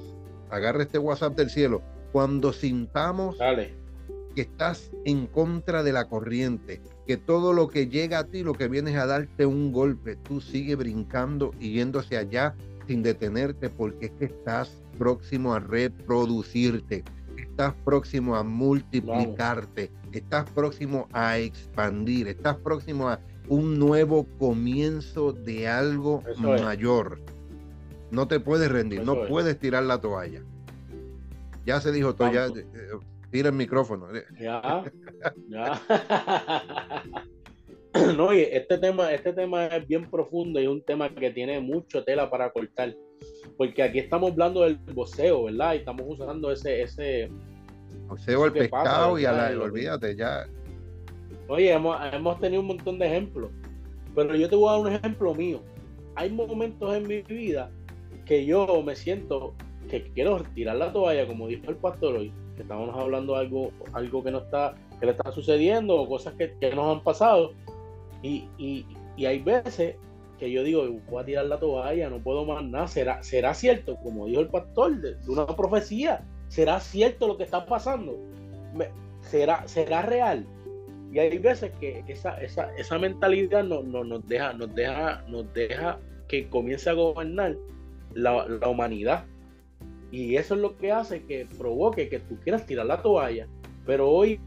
agarre 0.51 0.85
este 0.85 0.98
WhatsApp 0.98 1.37
del 1.37 1.51
cielo, 1.51 1.83
cuando 2.12 2.53
sintamos 2.53 3.37
que 4.35 4.42
estás 4.42 4.90
en 5.05 5.27
contra 5.27 5.83
de 5.83 5.92
la 5.92 6.09
corriente, 6.09 6.81
que 7.07 7.16
todo 7.16 7.53
lo 7.53 7.68
que 7.68 7.88
llega 7.88 8.20
a 8.20 8.25
ti, 8.25 8.42
lo 8.42 8.55
que 8.55 8.68
vienes 8.68 8.96
a 8.96 9.07
darte 9.07 9.46
un 9.46 9.72
golpe, 9.72 10.16
tú 10.16 10.40
sigues 10.40 10.77
brincando 10.77 11.53
y 11.59 11.72
yéndose 11.72 12.16
allá 12.16 12.55
sin 12.87 13.03
detenerte 13.03 13.68
porque 13.70 14.07
es 14.07 14.12
que 14.12 14.25
estás 14.27 14.83
próximo 14.98 15.55
a 15.55 15.61
reproducirte, 15.61 17.05
estás 17.37 17.75
próximo 17.85 18.37
a 18.37 18.42
multiplicarte, 18.42 19.90
estás 20.12 20.48
próximo 20.51 21.09
a 21.12 21.38
expandir, 21.38 22.29
estás 22.29 22.57
próximo 22.57 23.09
a 23.09 23.20
un 23.48 23.79
nuevo 23.79 24.27
comienzo 24.38 25.33
de 25.33 25.68
algo 25.68 26.22
mayor. 26.38 27.20
No 28.11 28.29
te 28.29 28.40
puedes 28.40 28.70
rendir, 28.70 29.05
no 29.05 29.27
puedes 29.27 29.59
tirar 29.59 29.85
la 29.85 30.01
toalla. 30.01 30.42
Ya 31.64 31.81
se 31.81 31.92
dijo 31.92 32.14
todo, 32.14 32.33
ya 32.33 32.48
tira 33.31 33.48
el 33.48 33.55
micrófono. 33.55 34.09
Ya, 34.38 34.85
ya. 35.48 35.81
no, 38.16 38.33
este 38.33 38.79
tema, 38.79 39.12
este 39.12 39.33
tema 39.33 39.66
es 39.66 39.87
bien 39.87 40.09
profundo 40.11 40.61
y 40.61 40.66
un 40.66 40.83
tema 40.83 41.09
que 41.09 41.31
tiene 41.31 41.61
mucho 41.61 42.05
tela 42.05 42.31
para 42.31 42.51
cortar. 42.53 42.94
Porque 43.57 43.83
aquí 43.83 43.98
estamos 43.98 44.33
hablando 44.33 44.62
del 44.62 44.77
boxeo, 44.77 45.44
¿verdad? 45.44 45.75
Y 45.75 45.79
estamos 45.79 46.05
usando 46.07 46.51
ese, 46.51 46.83
ese 46.83 47.31
boxeo, 48.07 48.46
el 48.46 48.53
pescado 48.53 49.18
y 49.18 49.25
a 49.25 49.33
la, 49.33 49.62
olvídate 49.62 50.16
ya. 50.16 50.46
Oye, 51.48 51.72
hemos, 51.72 51.96
hemos 52.12 52.40
tenido 52.40 52.61
un 52.61 52.68
montón 52.68 52.98
de 52.98 53.07
ejemplos. 53.07 53.51
Pero 54.14 54.35
yo 54.37 54.48
te 54.48 54.57
voy 54.57 54.68
a 54.68 54.72
dar 54.72 54.81
un 54.81 54.92
ejemplo 54.92 55.35
mío. 55.35 55.62
Hay 56.16 56.31
momentos 56.31 56.94
en 56.94 57.07
mi 57.07 57.22
vida 57.22 57.70
que 58.27 58.44
yo 58.44 58.83
me 58.83 58.94
siento 58.94 59.55
que 60.01 60.11
quiero 60.13 60.43
tirar 60.55 60.77
la 60.77 60.91
toalla, 60.91 61.27
como 61.27 61.49
dijo 61.49 61.69
el 61.69 61.77
pastor 61.77 62.17
hoy, 62.17 62.33
que 62.57 62.63
estamos 62.63 62.97
hablando 62.99 63.35
de 63.35 63.41
algo, 63.41 63.73
algo 63.93 64.25
que 64.25 64.31
no 64.31 64.39
está, 64.39 64.75
que 64.99 65.05
le 65.05 65.13
está 65.13 65.31
sucediendo, 65.33 65.97
o 65.97 66.09
cosas 66.09 66.33
que, 66.35 66.75
nos 66.75 66.97
han 66.97 67.05
pasado. 67.05 67.53
Y, 68.23 68.49
y, 68.57 68.87
y, 69.17 69.27
hay 69.27 69.41
veces 69.41 69.97
que 70.39 70.51
yo 70.51 70.63
digo, 70.63 70.89
voy 71.11 71.23
a 71.23 71.27
tirar 71.27 71.45
la 71.45 71.59
toalla, 71.59 72.09
no 72.09 72.21
puedo 72.21 72.47
más 72.47 72.65
nada. 72.65 72.89
¿Será, 72.89 73.23
será 73.23 73.53
cierto, 73.53 73.97
como 73.97 74.27
dijo 74.27 74.41
el 74.41 74.49
pastor, 74.49 74.99
de, 74.99 75.17
una 75.29 75.47
profecía? 75.47 76.25
¿Será 76.49 76.81
cierto 76.81 77.29
lo 77.29 77.37
que 77.37 77.45
está 77.45 77.67
pasando? 77.67 78.19
¿Será, 79.21 79.69
será 79.69 80.03
real? 80.03 80.47
Y 81.13 81.19
hay 81.19 81.37
veces 81.37 81.71
que 81.79 82.03
esa, 82.09 82.41
esa, 82.41 82.75
esa 82.77 82.99
mentalidad 82.99 83.63
no, 83.63 83.83
no, 83.83 84.05
nos, 84.05 84.27
deja, 84.27 84.55
nos, 84.55 84.75
deja, 84.75 85.23
nos 85.29 85.53
deja 85.53 85.99
que 86.29 86.49
comience 86.49 86.89
a 86.89 86.95
gobernar 86.95 87.57
la, 88.15 88.47
la 88.49 88.69
humanidad. 88.69 89.27
Y 90.12 90.37
eso 90.37 90.55
es 90.55 90.61
lo 90.61 90.77
que 90.77 90.92
hace 90.92 91.25
que 91.25 91.46
provoque 91.59 92.11
que 92.11 92.20
tú 92.20 92.37
quieras 92.44 92.66
tirar 92.66 92.85
la 92.85 93.01
toalla. 93.01 93.48
Pero 93.87 94.11
hoy 94.11 94.38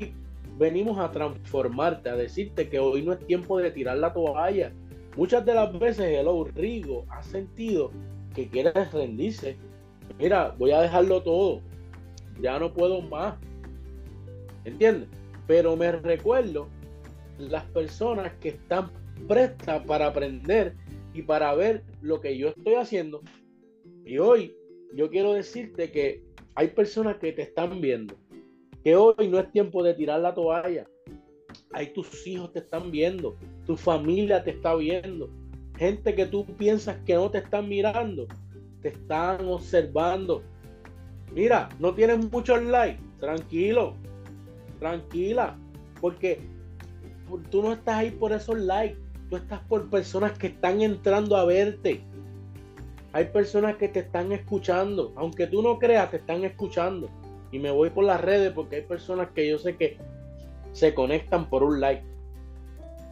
venimos 0.60 1.00
a 1.00 1.12
transformarte, 1.12 2.08
a 2.08 2.16
decirte 2.16 2.70
que 2.70 2.80
hoy 2.80 3.02
no 3.02 3.14
es 3.14 3.20
tiempo 3.26 3.58
de 3.58 3.72
tirar 3.72 3.98
la 3.98 4.14
toalla. 4.14 4.72
Muchas 5.18 5.44
de 5.44 5.56
las 5.56 5.78
veces 5.78 6.06
el 6.06 6.28
Rigo 6.54 7.06
ha 7.10 7.24
sentido 7.24 7.92
que 8.36 8.48
quiere 8.48 8.72
rendirse. 8.72 9.58
Mira, 10.20 10.54
voy 10.56 10.72
a 10.72 10.82
dejarlo 10.82 11.24
todo. 11.24 11.62
Ya 12.40 12.60
no 12.60 12.72
puedo 12.72 13.02
más. 13.02 13.36
¿Entiendes? 14.66 15.10
Pero 15.48 15.76
me 15.76 15.92
recuerdo 15.92 16.68
las 17.40 17.64
personas 17.66 18.34
que 18.36 18.50
están 18.50 18.92
prestas 19.28 19.84
para 19.86 20.08
aprender 20.08 20.76
y 21.16 21.24
para 21.24 21.56
ver 21.56 21.84
lo 22.02 22.22
que 22.22 22.38
yo 22.38 22.50
estoy 22.50 22.76
haciendo. 22.76 23.22
Y 24.06 24.20
hoy 24.20 24.56
yo 24.94 25.10
quiero 25.10 25.34
decirte 25.34 25.92
que 25.92 26.24
hay 26.56 26.70
personas 26.70 27.18
que 27.18 27.32
te 27.32 27.42
están 27.42 27.82
viendo 27.82 28.16
que 28.86 28.96
hoy 28.96 29.28
no 29.28 29.40
es 29.40 29.52
tiempo 29.52 29.82
de 29.82 29.96
tirar 29.96 30.20
la 30.20 30.36
toalla. 30.36 30.86
Hay 31.74 31.88
tus 31.88 32.28
hijos 32.28 32.54
te 32.54 32.60
están 32.60 32.92
viendo, 32.92 33.36
tu 33.66 33.76
familia 33.76 34.44
te 34.44 34.52
está 34.52 34.76
viendo, 34.76 35.32
gente 35.76 36.14
que 36.14 36.28
tú 36.28 36.46
piensas 36.46 36.96
que 37.04 37.16
no 37.16 37.32
te 37.32 37.40
están 37.40 37.68
mirando, 37.68 38.28
te 38.84 38.90
están 38.90 39.48
observando. 39.48 40.44
Mira, 41.34 41.68
no 41.80 41.96
tienes 41.96 42.32
muchos 42.32 42.62
likes, 42.62 43.02
tranquilo, 43.20 43.96
tranquila, 44.78 45.58
porque 46.00 46.42
tú 47.50 47.64
no 47.64 47.74
estás 47.74 47.96
ahí 47.96 48.12
por 48.12 48.34
esos 48.34 48.60
likes, 48.60 49.00
tú 49.32 49.38
estás 49.38 49.62
por 49.62 49.90
personas 49.90 50.38
que 50.38 50.48
están 50.48 50.82
entrando 50.82 51.36
a 51.38 51.46
verte. 51.46 52.04
Hay 53.16 53.24
personas 53.28 53.78
que 53.78 53.88
te 53.88 54.02
están 54.02 54.34
escuchando, 54.34 55.14
aunque 55.16 55.48
tú 55.48 55.62
no 55.62 55.80
creas, 55.80 56.12
te 56.12 56.18
están 56.18 56.44
escuchando 56.44 57.08
y 57.50 57.60
me 57.60 57.72
voy 57.72 57.90
por 57.90 58.04
las 58.04 58.20
redes 58.20 58.52
porque 58.52 58.76
hay 58.76 58.82
personas 58.82 59.30
que 59.34 59.48
yo 59.48 59.58
sé 59.58 59.78
que 59.78 59.98
se 60.74 60.94
conectan 60.94 61.50
por 61.50 61.64
un 61.64 61.80
like. 61.80 62.04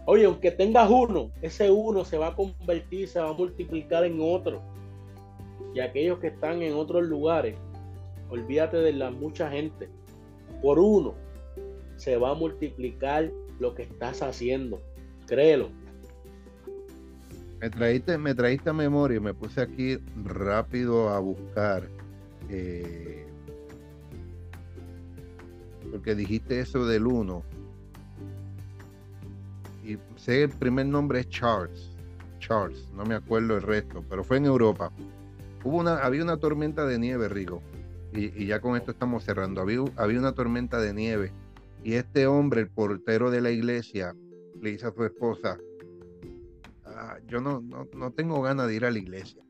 Oye, 0.05 0.25
aunque 0.25 0.51
tengas 0.51 0.89
uno, 0.89 1.31
ese 1.41 1.71
uno 1.71 2.03
se 2.03 2.17
va 2.17 2.27
a 2.27 2.35
convertir, 2.35 3.07
se 3.07 3.21
va 3.21 3.29
a 3.29 3.33
multiplicar 3.33 4.03
en 4.03 4.19
otro. 4.19 4.61
Y 5.73 5.79
aquellos 5.79 6.19
que 6.19 6.27
están 6.27 6.61
en 6.61 6.73
otros 6.73 7.03
lugares, 7.03 7.55
olvídate 8.29 8.75
de 8.75 8.91
la 8.91 9.09
mucha 9.09 9.49
gente. 9.51 9.87
Por 10.61 10.79
uno 10.79 11.13
se 11.95 12.17
va 12.17 12.31
a 12.31 12.35
multiplicar 12.35 13.31
lo 13.57 13.73
que 13.73 13.83
estás 13.83 14.21
haciendo. 14.21 14.81
Créelo. 15.27 15.69
Me 17.63 17.69
traíste, 17.69 18.17
me 18.17 18.35
traíste 18.35 18.71
a 18.71 18.73
memoria, 18.73 19.21
me 19.21 19.33
puse 19.33 19.61
aquí 19.61 19.97
rápido 20.25 21.07
a 21.07 21.19
buscar. 21.19 21.87
Eh, 22.49 23.25
porque 25.89 26.13
dijiste 26.13 26.59
eso 26.59 26.85
del 26.85 27.07
uno. 27.07 27.41
Y 29.81 29.97
sé 30.17 30.43
el 30.43 30.49
primer 30.49 30.87
nombre 30.87 31.21
es 31.21 31.29
Charles. 31.29 31.89
Charles, 32.39 32.85
no 32.93 33.05
me 33.05 33.15
acuerdo 33.15 33.55
el 33.55 33.61
resto, 33.61 34.03
pero 34.09 34.25
fue 34.25 34.35
en 34.35 34.45
Europa. 34.45 34.91
Hubo 35.63 35.77
una, 35.77 35.99
había 35.99 36.21
una 36.21 36.35
tormenta 36.35 36.85
de 36.85 36.99
nieve, 36.99 37.29
Rigo. 37.29 37.61
Y, 38.11 38.45
ya 38.45 38.59
con 38.59 38.75
esto 38.75 38.91
estamos 38.91 39.23
cerrando. 39.23 39.61
Había, 39.61 39.79
había 39.95 40.19
una 40.19 40.33
tormenta 40.33 40.81
de 40.81 40.93
nieve. 40.93 41.31
Y 41.81 41.93
este 41.93 42.27
hombre, 42.27 42.59
el 42.59 42.67
portero 42.67 43.31
de 43.31 43.39
la 43.39 43.51
iglesia, 43.51 44.13
le 44.61 44.71
dice 44.71 44.87
a 44.87 44.91
su 44.91 45.05
esposa, 45.05 45.57
ah, 47.03 47.17
yo 47.27 47.41
no, 47.41 47.61
no, 47.61 48.11
tengo 48.11 48.41
ganas 48.41 48.67
de 48.67 48.75
ir 48.75 48.85
a 48.85 48.91
la 48.91 48.99
iglesia. 48.99 49.43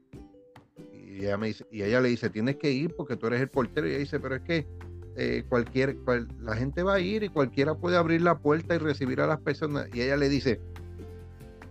Y 0.92 1.26
ella, 1.26 1.38
me 1.38 1.48
dice, 1.48 1.66
y 1.72 1.84
ella 1.84 2.02
le 2.02 2.10
dice, 2.10 2.30
tienes 2.30 2.58
que 2.58 2.72
ir 2.72 2.96
porque 2.96 3.16
tú 3.16 3.28
eres 3.28 3.42
el 3.42 3.50
portero. 3.50 3.88
Y 3.88 3.92
ella 3.92 4.00
dice, 4.00 4.20
pero 4.20 4.36
es 4.36 4.42
que 4.42 4.68
eh, 5.16 5.44
cualquier, 5.48 5.98
la 6.40 6.56
gente 6.56 6.82
va 6.82 6.96
a 6.96 7.00
ir 7.00 7.24
y 7.24 7.30
cualquiera 7.30 7.76
puede 7.76 7.98
abrir 7.98 8.22
la 8.22 8.40
puerta 8.40 8.76
y 8.76 8.80
recibir 8.80 9.22
a 9.22 9.28
las 9.28 9.40
personas. 9.40 9.88
Y 9.94 10.02
ella 10.02 10.18
le 10.18 10.30
dice, 10.30 10.60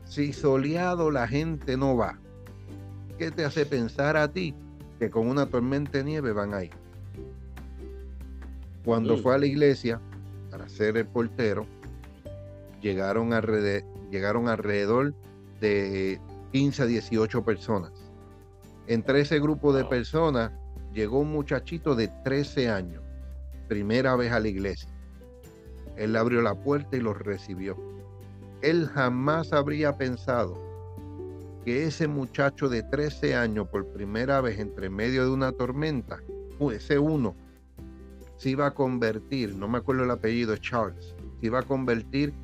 si 0.04 0.32
soleado 0.32 1.10
la 1.10 1.26
gente 1.26 1.76
no 1.76 1.96
va, 1.96 2.18
¿qué 3.18 3.30
te 3.30 3.44
hace 3.44 3.66
pensar 3.66 4.16
a 4.16 4.32
ti 4.32 4.54
que 4.98 5.10
con 5.10 5.26
una 5.26 5.46
tormenta 5.46 5.98
de 5.98 6.04
nieve 6.04 6.32
van 6.32 6.54
a 6.54 6.64
ir? 6.64 6.70
Cuando 8.84 9.16
fue 9.16 9.34
a 9.34 9.38
la 9.38 9.46
iglesia 9.46 10.00
para 10.50 10.68
ser 10.68 10.96
el 10.96 11.06
portero, 11.06 11.66
llegaron 12.80 13.32
alrededor, 13.32 13.88
llegaron 14.10 14.48
alrededor 14.48 15.14
de 15.62 16.20
15 16.52 16.82
a 16.82 16.86
18 16.86 17.44
personas. 17.44 17.92
Entre 18.86 19.20
ese 19.20 19.38
grupo 19.40 19.72
de 19.72 19.84
personas 19.84 20.52
llegó 20.92 21.20
un 21.20 21.32
muchachito 21.32 21.94
de 21.94 22.08
13 22.24 22.68
años 22.68 23.02
primera 23.68 24.16
vez 24.16 24.32
a 24.32 24.40
la 24.40 24.48
iglesia. 24.48 24.90
Él 25.96 26.16
abrió 26.16 26.42
la 26.42 26.54
puerta 26.54 26.96
y 26.96 27.00
los 27.00 27.16
recibió. 27.16 27.76
Él 28.60 28.86
jamás 28.88 29.52
habría 29.52 29.96
pensado 29.96 30.58
que 31.64 31.86
ese 31.86 32.08
muchacho 32.08 32.68
de 32.68 32.82
13 32.82 33.36
años 33.36 33.68
por 33.68 33.86
primera 33.86 34.40
vez 34.40 34.58
entre 34.58 34.90
medio 34.90 35.24
de 35.24 35.30
una 35.30 35.52
tormenta, 35.52 36.20
ese 36.72 36.98
uno, 36.98 37.34
se 38.36 38.50
iba 38.50 38.66
a 38.66 38.74
convertir, 38.74 39.54
no 39.56 39.68
me 39.68 39.78
acuerdo 39.78 40.04
el 40.04 40.10
apellido, 40.10 40.56
Charles, 40.56 41.14
se 41.40 41.46
iba 41.46 41.60
a 41.60 41.62
convertir 41.62 42.34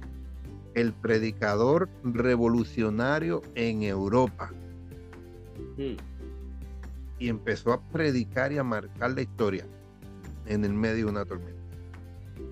el 0.81 0.93
predicador 0.93 1.89
revolucionario 2.05 3.43
en 3.55 3.83
Europa. 3.83 4.53
Hmm. 5.77 5.97
Y 7.19 7.29
empezó 7.29 7.73
a 7.73 7.81
predicar 7.81 8.53
y 8.53 8.59
a 8.59 8.65
marcar 8.65 9.11
la 9.11 9.23
historia 9.23 9.67
en 10.47 10.65
el 10.65 10.73
medio 10.73 11.07
de 11.07 11.11
una 11.11 11.25
tormenta. 11.25 11.59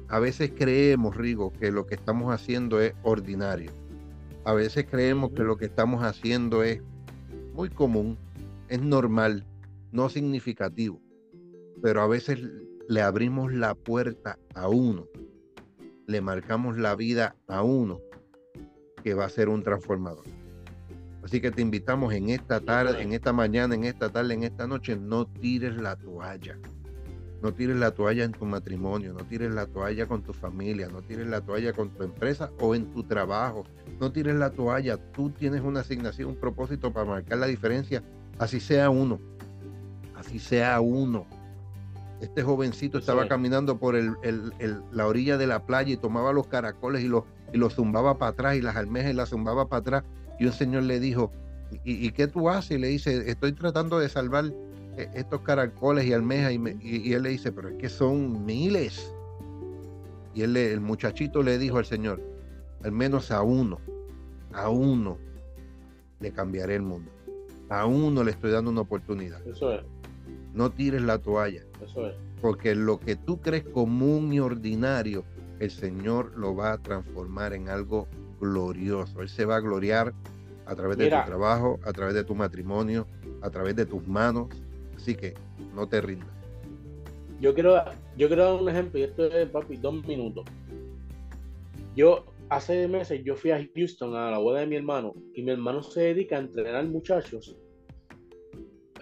A 0.09 0.19
veces 0.19 0.53
creemos, 0.57 1.17
Rigo, 1.17 1.53
que 1.53 1.71
lo 1.71 1.87
que 1.87 1.95
estamos 1.95 2.33
haciendo 2.33 2.81
es 2.81 2.95
ordinario. 3.05 3.71
A 4.45 4.55
veces 4.55 4.87
creemos 4.91 5.31
que 5.33 5.43
lo 5.43 5.57
que 5.57 5.67
estamos 5.67 6.03
haciendo 6.03 6.65
es 6.65 6.81
muy 7.55 7.71
común, 7.71 8.19
es 8.69 8.81
normal, 8.81 9.45
no 9.93 10.09
significativo. 10.09 11.01
Pero 11.81 12.03
a 12.03 12.09
veces 12.09 12.41
le 12.89 13.03
abrimos 13.03 13.53
la 13.53 13.75
puerta 13.75 14.39
a 14.55 14.69
uno, 14.69 15.07
le 16.07 16.21
marcamos 16.21 16.77
la 16.77 16.97
vida 16.97 17.37
a 17.47 17.63
uno 17.63 18.01
que 19.07 19.15
va 19.15 19.27
a 19.27 19.29
ser 19.29 19.49
un 19.49 19.63
transformador. 19.63 20.25
Así 21.23 21.41
que 21.41 21.53
te 21.53 21.63
invitamos 21.63 22.13
en 22.13 22.29
esta 22.29 22.59
tarde, 22.59 23.01
en 23.01 23.13
esta 23.13 23.33
mañana, 23.33 23.77
en 23.77 23.85
esta 23.85 24.11
tarde, 24.11 24.35
en 24.35 24.43
esta 24.43 24.67
noche, 24.67 24.97
no 24.97 25.29
tires 25.29 25.77
la 25.77 25.95
toalla. 25.95 26.59
No 27.41 27.55
tires 27.55 27.77
la 27.77 27.93
toalla 27.93 28.25
en 28.25 28.33
tu 28.33 28.45
matrimonio, 28.47 29.13
no 29.13 29.25
tires 29.25 29.55
la 29.55 29.67
toalla 29.67 30.07
con 30.07 30.25
tu 30.25 30.33
familia, 30.33 30.89
no 30.89 31.03
tires 31.03 31.29
la 31.29 31.41
toalla 31.41 31.73
con 31.73 31.91
tu 31.91 32.03
empresa 32.03 32.51
o 32.59 32.75
en 32.75 32.91
tu 32.91 33.05
trabajo. 33.05 33.63
No 34.01 34.11
tires 34.11 34.35
la 34.35 34.51
toalla. 34.51 34.97
Tú 35.13 35.31
tienes 35.31 35.61
una 35.61 35.83
asignación, 35.83 36.31
un 36.31 36.41
propósito 36.41 36.93
para 36.93 37.07
marcar 37.07 37.39
la 37.39 37.47
diferencia, 37.47 38.03
así 38.41 38.59
sea 38.59 38.91
uno. 38.91 39.21
Así 40.17 40.41
sea 40.41 40.81
uno. 40.81 41.29
Este 42.21 42.43
jovencito 42.43 42.99
estaba 42.99 43.29
caminando 43.29 43.79
por 43.79 43.95
la 43.95 45.07
orilla 45.07 45.37
de 45.37 45.47
la 45.47 45.65
playa 45.65 45.93
y 45.93 45.97
tomaba 45.97 46.33
los 46.33 46.49
caracoles 46.49 47.05
y 47.05 47.09
los, 47.09 47.23
y 47.53 47.59
los 47.59 47.75
zumbaba 47.75 48.19
para 48.19 48.33
atrás 48.33 48.57
y 48.57 48.63
las 48.63 48.77
almejas 48.77 49.13
y 49.13 49.15
las 49.15 49.31
zumbaba 49.31 49.69
para 49.69 49.81
atrás. 49.81 50.05
Y 50.39 50.47
un 50.47 50.53
señor 50.53 50.83
le 50.85 51.01
dijo, 51.01 51.33
¿y, 51.85 52.07
¿y 52.07 52.13
qué 52.13 52.27
tú 52.27 52.49
haces? 52.49 52.73
Y 52.73 52.81
le 52.81 52.89
dice, 52.89 53.31
estoy 53.31 53.53
tratando 53.53 53.99
de 53.99 54.09
salvar 54.09 54.53
e, 54.97 55.11
estos 55.15 55.43
caracoles 55.43 56.07
y 56.07 56.13
almejas 56.13 56.53
y, 56.53 57.13
él 57.13 57.23
le 57.23 57.29
dice, 57.31 57.53
pero 57.53 57.69
es 57.69 57.77
que 57.77 57.89
son 57.89 58.45
miles. 58.45 59.13
Y 60.35 60.43
él, 60.43 60.57
el 60.57 60.81
muchachito 60.81 61.43
le 61.43 61.59
dijo 61.59 61.79
al 61.79 61.87
Señor, 61.87 62.21
al 62.83 62.93
menos 62.93 63.31
a 63.31 63.43
uno, 63.43 63.79
a 64.53 64.69
uno 64.69 65.19
le 66.21 66.33
cambiaré 66.33 66.77
el 66.77 66.83
mundo. 66.83 67.11
A 67.69 67.87
uno 67.87 68.23
le 68.23 68.31
estoy 68.31 68.53
dando 68.53 68.71
una 68.71 68.83
oportunidad. 68.83 69.47
Eso 69.47 69.73
es. 69.73 69.83
No 70.55 70.71
tires 70.71 71.03
la 71.03 71.19
toalla. 71.19 71.63
Eso 71.85 72.07
es. 72.07 72.15
Porque 72.41 72.75
lo 72.75 72.99
que 72.99 73.17
tú 73.17 73.41
crees 73.41 73.65
común 73.65 74.33
y 74.33 74.41
ordinario, 74.41 75.25
el 75.61 75.71
Señor 75.71 76.37
lo 76.37 76.55
va 76.55 76.73
a 76.73 76.79
transformar 76.79 77.53
en 77.53 77.69
algo 77.69 78.07
glorioso. 78.41 79.23
Él 79.23 79.29
se 79.29 79.45
va 79.45 79.57
a 79.57 79.61
gloriar 79.61 80.13
a 80.67 80.75
través 80.75 80.99
de 80.99 81.05
tu 81.05 81.25
trabajo, 81.27 81.79
a 81.85 81.93
través 81.93 82.15
de 82.15 82.25
tu 82.25 82.35
matrimonio, 82.35 83.07
a 83.41 83.51
través 83.51 83.77
de 83.77 83.87
tus 83.87 84.07
manos. 84.07 84.49
Así 84.97 85.15
que 85.15 85.35
no 85.75 85.89
te 85.89 86.01
rindas. 86.01 86.29
Yo 87.41 87.55
quiero, 87.55 87.77
yo 88.17 88.29
quiero 88.29 88.45
dar 88.45 88.63
un 88.63 88.69
ejemplo, 88.69 88.99
y 88.99 89.03
esto 89.05 89.27
es, 89.27 89.49
papi, 89.49 89.77
dos 89.77 90.07
minutos. 90.07 90.45
Yo, 91.95 92.25
hace 92.49 92.89
meses, 92.89 93.23
yo 93.25 93.37
fui 93.37 93.51
a 93.51 93.67
Houston 93.75 94.15
a 94.15 94.31
la 94.31 94.39
boda 94.39 94.61
de 94.61 94.67
mi 94.67 94.77
hermano, 94.77 95.15
y 95.35 95.43
mi 95.43 95.51
hermano 95.51 95.83
se 95.83 96.01
dedica 96.01 96.37
a 96.37 96.41
entrenar 96.41 96.85
muchachos. 96.87 97.57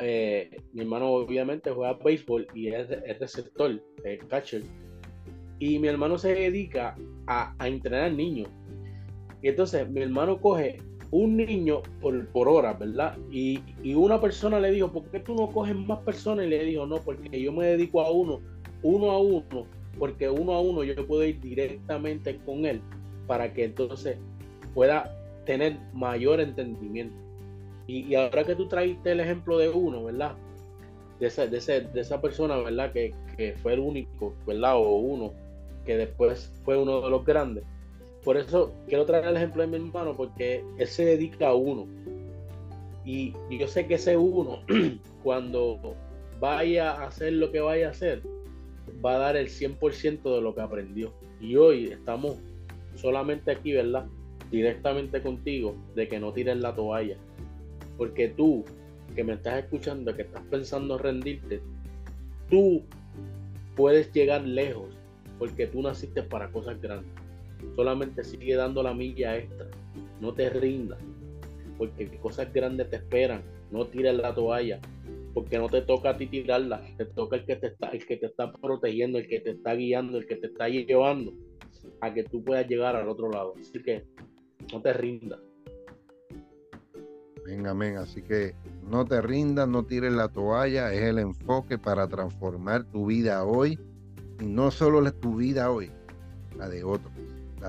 Eh, 0.01 0.51
mi 0.73 0.83
hermano 0.83 1.13
obviamente 1.13 1.71
juega 1.71 1.95
béisbol 1.95 2.49
y 2.53 2.69
es, 2.69 2.89
receptor, 3.21 3.81
es 4.03 4.25
catcher. 4.25 4.63
Y 5.65 5.79
mi 5.79 5.89
hermano 5.89 6.19
se 6.19 6.35
dedica 6.35 6.95
a, 7.27 7.55
a 7.59 7.69
entrenar 7.69 8.13
niños. 8.13 8.51
Y 9.41 9.49
entonces 9.49 9.89
mi 9.89 10.03
hermano 10.03 10.39
coge 10.39 10.79
un 11.11 11.39
niño 11.39 11.81
por, 12.03 12.27
por 12.29 12.49
hora, 12.49 12.75
¿verdad? 12.75 13.17
Y, 13.31 13.63
una 13.95 14.21
persona 14.21 14.61
le 14.61 14.73
dijo, 14.73 14.93
¿por 14.93 15.05
qué 15.05 15.21
tú 15.21 15.35
no 15.35 15.49
coges 15.49 15.75
más 15.75 16.01
personas? 16.01 16.45
Y 16.45 16.51
le 16.51 16.65
dijo, 16.65 16.85
no, 16.85 16.97
porque 16.97 17.41
yo 17.41 17.51
me 17.51 17.65
dedico 17.65 18.03
a 18.03 18.11
uno, 18.11 18.41
uno 18.83 19.11
a 19.11 19.19
uno, 19.19 19.67
porque 19.99 20.29
uno 20.29 20.53
a 20.53 20.61
uno 20.61 20.85
yo 20.85 21.07
puedo 21.07 21.25
ir 21.25 21.41
directamente 21.41 22.37
con 22.45 22.67
él 22.67 22.83
para 23.27 23.55
que 23.55 23.65
entonces 23.65 24.19
pueda 24.75 25.17
tener 25.47 25.79
mayor 25.95 26.41
entendimiento. 26.41 27.17
Y, 27.87 28.15
ahora 28.17 28.45
que 28.45 28.55
tú 28.55 28.69
traiste 28.69 29.13
el 29.13 29.21
ejemplo 29.21 29.57
de 29.57 29.71
uno, 29.71 30.05
¿verdad? 30.05 30.35
De 31.21 31.29
esa, 31.29 31.47
de, 31.47 31.59
de 31.59 32.01
esa 32.03 32.21
persona, 32.21 32.57
¿verdad? 32.57 32.93
Que, 32.93 33.15
que 33.39 33.55
fue 33.63 33.75
el 33.75 33.81
único, 33.81 34.35
¿verdad? 34.47 34.77
O 34.77 34.97
uno, 34.97 35.33
que 35.85 35.97
después 35.97 36.53
fue 36.65 36.77
uno 36.77 37.01
de 37.01 37.11
los 37.11 37.25
grandes 37.25 37.65
por 38.25 38.39
eso 38.39 38.73
quiero 38.89 39.05
traer 39.05 39.27
el 39.27 39.37
ejemplo 39.37 39.63
de 39.63 39.69
mi 39.69 39.77
hermano, 39.77 40.17
porque 40.17 40.65
él 40.79 40.87
se 40.87 41.05
dedica 41.05 41.49
a 41.49 41.55
uno. 41.55 41.87
Y, 43.05 43.35
yo 43.51 43.69
sé 43.69 43.87
que 43.87 43.95
ese 43.95 44.17
uno, 44.17 44.61
cuando 45.23 45.79
vaya 46.41 46.93
a 46.93 47.07
hacer 47.07 47.35
lo 47.35 47.53
que 47.53 47.61
vaya 47.61 47.89
a 47.89 47.91
hacer, 47.91 48.23
va 49.05 49.17
a 49.17 49.19
dar 49.19 49.37
el 49.37 49.49
100% 49.49 50.23
de 50.23 50.41
lo 50.41 50.55
que 50.55 50.63
aprendió. 50.63 51.13
Y 51.39 51.57
hoy 51.57 51.89
estamos 51.89 52.39
solamente 52.95 53.51
aquí, 53.51 53.75
¿verdad? 53.75 54.07
Directamente 54.51 55.21
contigo, 55.21 55.77
de 55.95 56.09
que 56.09 56.19
no 56.19 56.33
tires 56.33 56.57
la 56.57 56.75
toalla. 56.75 57.19
Porque 57.99 58.29
tú, 58.29 58.65
que 59.15 59.23
me 59.23 59.35
estás 59.35 59.63
escuchando, 59.63 60.17
que 60.17 60.23
estás 60.23 60.43
pensando 60.51 60.97
rendirte, 60.97 61.61
tú 62.49 62.83
puedes 63.77 64.11
llegar 64.13 64.43
lejos, 64.45 64.97
porque 65.39 65.67
tú 65.67 65.83
naciste 65.83 66.23
para 66.23 66.51
cosas 66.51 66.81
grandes 66.81 67.13
solamente 67.75 68.25
sigue 68.25 68.55
dando 68.57 68.83
la 68.83 68.95
milla 68.95 69.37
extra. 69.37 69.67
No 70.21 70.33
te 70.35 70.51
rindas, 70.51 70.99
porque 71.79 72.09
cosas 72.19 72.53
grandes 72.53 72.91
te 72.91 72.97
esperan. 72.97 73.43
No 73.71 73.87
tires 73.87 74.15
la 74.15 74.35
toalla, 74.35 74.81
porque 75.33 75.59
no 75.59 75.69
te 75.69 75.83
toca 75.83 76.11
a 76.11 76.17
ti 76.17 76.27
tirarla, 76.27 76.83
te 76.97 77.07
toca 77.07 77.37
el 77.37 77.45
que 77.45 77.57
te 77.57 77.69
está, 77.69 77.89
el 77.89 78.07
que 78.07 78.17
te 78.17 78.27
está 78.27 78.53
protegiendo, 78.53 79.19
el 79.19 79.27
que 79.27 79.41
te 79.41 79.51
está 79.51 79.75
guiando, 79.75 80.19
el 80.19 80.27
que 80.27 80.37
te 80.37 80.47
está 80.47 80.69
llevando 80.69 81.33
a 82.01 82.13
que 82.15 82.23
tú 82.25 82.43
puedas 82.45 82.69
llegar 82.69 82.95
al 82.97 83.09
otro 83.09 83.31
lado. 83.31 83.55
Así 83.61 83.83
que 83.83 84.05
no 84.73 84.81
te 84.81 84.93
rindas. 84.93 85.41
Venga, 87.45 87.73
amén. 87.73 87.97
Así 87.97 88.23
que 88.23 88.55
no 88.89 89.05
te 89.05 89.21
rindas, 89.21 89.69
no 89.69 89.85
tires 89.85 90.13
la 90.13 90.29
toalla. 90.29 90.93
Es 90.93 91.03
el 91.03 91.19
enfoque 91.19 91.79
para 91.79 92.07
transformar 92.09 92.85
tu 92.85 93.07
vida 93.07 93.45
hoy. 93.45 93.79
No 94.45 94.71
solo 94.71 95.13
tu 95.13 95.37
vida 95.37 95.71
hoy, 95.71 95.91
la 96.57 96.69
de 96.69 96.85
otros 96.85 97.13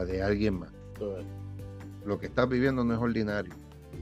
de 0.03 0.21
alguien 0.21 0.59
más. 0.59 0.71
Lo 2.05 2.19
que 2.19 2.25
estás 2.25 2.49
viviendo 2.49 2.83
no 2.83 2.93
es 2.93 2.99
ordinario. 2.99 3.53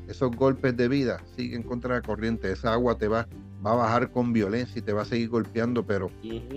Esos 0.07 0.35
golpes 0.35 0.75
de 0.75 0.87
vida 0.87 1.21
siguen 1.35 1.61
contra 1.61 1.95
la 1.95 2.01
corriente. 2.01 2.51
Esa 2.51 2.73
agua 2.73 2.97
te 2.97 3.07
va, 3.07 3.27
va 3.65 3.73
a 3.73 3.75
bajar 3.75 4.11
con 4.11 4.33
violencia 4.33 4.79
y 4.79 4.81
te 4.81 4.93
va 4.93 5.03
a 5.03 5.05
seguir 5.05 5.29
golpeando, 5.29 5.85
pero 5.85 6.09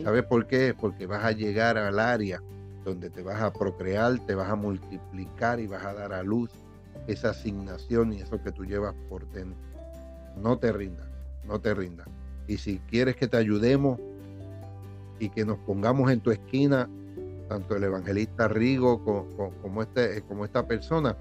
¿sabes 0.03 0.25
por 0.25 0.47
qué? 0.47 0.75
Porque 0.79 1.07
vas 1.07 1.25
a 1.25 1.33
llegar 1.33 1.77
al 1.77 1.99
área 1.99 2.43
donde 2.85 3.11
te 3.11 3.23
vas 3.23 3.43
a 3.43 3.53
procrear, 3.53 4.19
te 4.27 4.35
vas 4.35 4.49
a 4.49 4.55
multiplicar 4.55 5.61
y 5.61 5.67
vas 5.67 5.85
a 5.85 5.93
dar 5.93 6.13
a 6.13 6.23
luz 6.23 6.51
esa 7.07 7.31
asignación 7.31 8.13
y 8.13 8.21
eso 8.21 8.43
que 8.43 8.53
tú 8.53 8.65
llevas 8.65 8.95
por 9.09 9.29
dentro. 9.31 9.59
No 10.37 10.59
te 10.59 10.73
rindas, 10.73 11.07
no 11.45 11.61
te 11.61 11.75
rindas. 11.75 12.09
Y 12.49 12.59
si 12.59 12.79
quieres 12.79 13.17
que 13.17 13.29
te 13.29 13.37
ayudemos 13.37 14.01
y 15.19 15.29
que 15.31 15.45
nos 15.45 15.59
pongamos 15.59 16.11
en 16.11 16.21
tu 16.21 16.31
esquina, 16.31 16.89
tanto 17.49 17.77
el 17.77 17.85
evangelista 17.85 18.49
Rigo 18.49 19.03
como, 19.63 19.83
este, 19.83 20.23
como 20.23 20.45
esta 20.45 20.67
persona. 20.67 21.17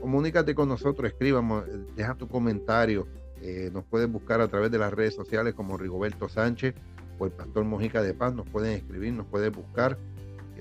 Comunícate 0.00 0.54
con 0.54 0.68
nosotros, 0.68 1.10
escríbamos, 1.10 1.64
deja 1.96 2.14
tu 2.14 2.28
comentario. 2.28 3.06
Eh, 3.42 3.70
nos 3.72 3.84
puedes 3.84 4.10
buscar 4.10 4.40
a 4.40 4.48
través 4.48 4.70
de 4.70 4.78
las 4.78 4.92
redes 4.92 5.14
sociales 5.14 5.54
como 5.54 5.76
Rigoberto 5.76 6.28
Sánchez 6.28 6.74
o 7.18 7.26
el 7.26 7.32
Pastor 7.32 7.64
Mojica 7.64 8.02
de 8.02 8.14
Paz. 8.14 8.34
Nos 8.34 8.48
pueden 8.48 8.72
escribir, 8.72 9.12
nos 9.12 9.26
pueden 9.26 9.52
buscar. 9.52 9.98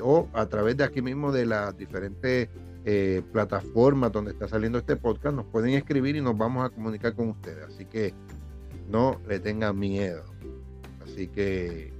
O 0.02 0.28
a 0.34 0.46
través 0.46 0.78
de 0.78 0.84
aquí 0.84 1.02
mismo 1.02 1.32
de 1.32 1.46
las 1.46 1.76
diferentes 1.76 2.50
eh, 2.86 3.22
plataformas 3.34 4.12
donde 4.12 4.32
está 4.32 4.48
saliendo 4.48 4.78
este 4.78 4.96
podcast, 4.96 5.36
nos 5.36 5.46
pueden 5.46 5.74
escribir 5.74 6.16
y 6.16 6.22
nos 6.22 6.38
vamos 6.38 6.66
a 6.66 6.70
comunicar 6.70 7.16
con 7.16 7.30
ustedes. 7.30 7.66
Así 7.66 7.86
que 7.86 8.14
no 8.90 9.20
le 9.28 9.40
tengan 9.40 9.78
miedo. 9.78 10.24
Así 11.04 11.28
que 11.28 11.97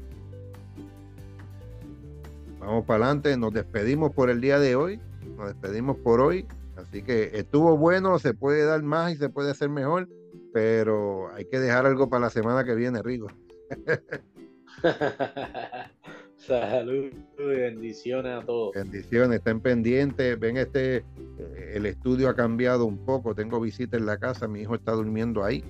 vamos 2.68 2.86
para 2.86 3.06
adelante, 3.06 3.38
nos 3.38 3.54
despedimos 3.54 4.12
por 4.12 4.30
el 4.30 4.42
día 4.42 4.60
de 4.60 4.76
hoy, 4.76 5.00
nos 5.38 5.48
despedimos 5.48 5.98
por 5.98 6.20
hoy, 6.20 6.46
así 6.76 7.02
que 7.02 7.32
estuvo 7.34 7.78
bueno, 7.78 8.20
se 8.20 8.34
puede 8.34 8.66
dar 8.66 8.84
más 8.84 9.14
y 9.14 9.16
se 9.16 9.30
puede 9.30 9.52
hacer 9.52 9.70
mejor, 9.70 10.10
pero 10.54 11.34
hay 11.34 11.46
que 11.46 11.60
dejar 11.60 11.86
algo 11.86 12.10
para 12.10 12.26
la 12.26 12.30
semana 12.30 12.66
que 12.66 12.76
viene, 12.76 13.02
Rigo. 13.02 13.28
Salud 16.36 17.12
y 17.40 17.44
bendiciones 17.44 18.44
a 18.44 18.46
todos. 18.46 18.76
Bendiciones, 18.76 19.40
estén 19.40 19.60
pendientes. 19.60 20.40
Ven, 20.40 20.58
este, 20.58 20.98
eh, 20.98 21.04
el 21.74 21.86
estudio 21.86 22.30
ha 22.30 22.36
cambiado 22.36 22.86
un 22.86 23.04
poco. 23.06 23.34
Tengo 23.34 23.60
visita 23.60 23.98
en 23.98 24.06
la 24.06 24.18
casa, 24.18 24.48
mi 24.48 24.62
hijo 24.62 24.76
está 24.76 24.92
durmiendo 24.92 25.44
ahí. 25.44 25.64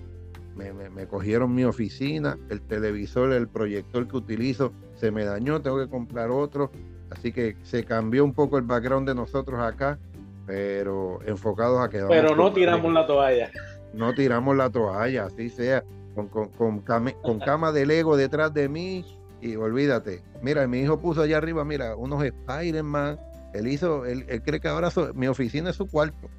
Me, 0.57 0.73
me, 0.73 1.07
cogieron 1.07 1.53
mi 1.53 1.63
oficina, 1.63 2.37
el 2.49 2.61
televisor, 2.61 3.31
el 3.31 3.47
proyector 3.47 4.07
que 4.07 4.17
utilizo 4.17 4.73
se 4.95 5.11
me 5.11 5.23
dañó, 5.23 5.61
tengo 5.61 5.77
que 5.79 5.87
comprar 5.87 6.31
otro. 6.31 6.71
Así 7.11 7.31
que 7.31 7.55
se 7.63 7.83
cambió 7.83 8.25
un 8.25 8.33
poco 8.33 8.57
el 8.57 8.63
background 8.63 9.07
de 9.07 9.15
nosotros 9.15 9.59
acá, 9.61 9.99
pero 10.45 11.19
enfocados 11.25 11.79
a 11.79 11.89
que... 11.89 12.03
Pero 12.07 12.35
no 12.35 12.51
tiramos 12.51 12.91
la 12.91 13.05
toalla. 13.05 13.51
No 13.93 14.13
tiramos 14.13 14.57
la 14.57 14.69
toalla, 14.69 15.25
así 15.25 15.49
sea, 15.49 15.83
con, 16.15 16.27
con, 16.27 16.49
con, 16.49 16.81
con 16.81 17.39
cama 17.39 17.71
de 17.71 17.85
Lego 17.85 18.17
detrás 18.17 18.53
de 18.53 18.67
mí 18.67 19.05
y 19.41 19.55
olvídate. 19.55 20.21
Mira, 20.41 20.67
mi 20.67 20.79
hijo 20.79 20.99
puso 20.99 21.21
allá 21.21 21.37
arriba, 21.37 21.63
mira, 21.63 21.95
unos 21.95 22.23
Spider-Man. 22.23 23.19
Él 23.53 23.67
hizo, 23.67 24.05
él, 24.05 24.25
cree 24.43 24.59
que 24.59 24.67
ahora 24.67 24.89
mi 25.13 25.27
oficina 25.27 25.69
es 25.69 25.75
su 25.75 25.87
cuarto. 25.87 26.29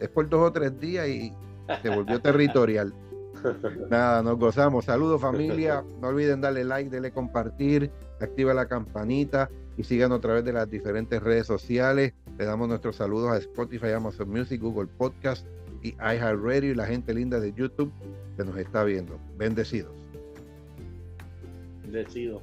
Es 0.00 0.08
por 0.08 0.28
dos 0.28 0.48
o 0.48 0.52
tres 0.52 0.78
días 0.78 1.08
y 1.08 1.32
se 1.82 1.88
volvió 1.88 2.20
territorial. 2.22 2.92
Nada, 3.90 4.22
nos 4.22 4.38
gozamos. 4.38 4.84
Saludos 4.84 5.20
familia. 5.20 5.84
No 6.00 6.08
olviden 6.08 6.40
darle 6.40 6.64
like, 6.64 6.90
darle 6.90 7.12
compartir, 7.12 7.90
activa 8.20 8.54
la 8.54 8.66
campanita 8.66 9.50
y 9.76 9.84
síganos 9.84 10.18
a 10.18 10.20
través 10.20 10.44
de 10.44 10.52
las 10.52 10.68
diferentes 10.70 11.22
redes 11.22 11.46
sociales. 11.46 12.14
Le 12.38 12.44
damos 12.44 12.68
nuestros 12.68 12.96
saludos 12.96 13.32
a 13.32 13.36
Spotify, 13.38 13.92
Amazon 13.92 14.28
Music, 14.28 14.60
Google 14.60 14.88
Podcast 14.98 15.46
y 15.82 15.90
iHeartRadio 15.94 16.72
y 16.72 16.74
la 16.74 16.86
gente 16.86 17.14
linda 17.14 17.40
de 17.40 17.52
YouTube 17.52 17.92
que 18.36 18.44
nos 18.44 18.56
está 18.56 18.84
viendo. 18.84 19.18
Bendecidos. 19.36 19.92
Bendecidos. 21.82 22.42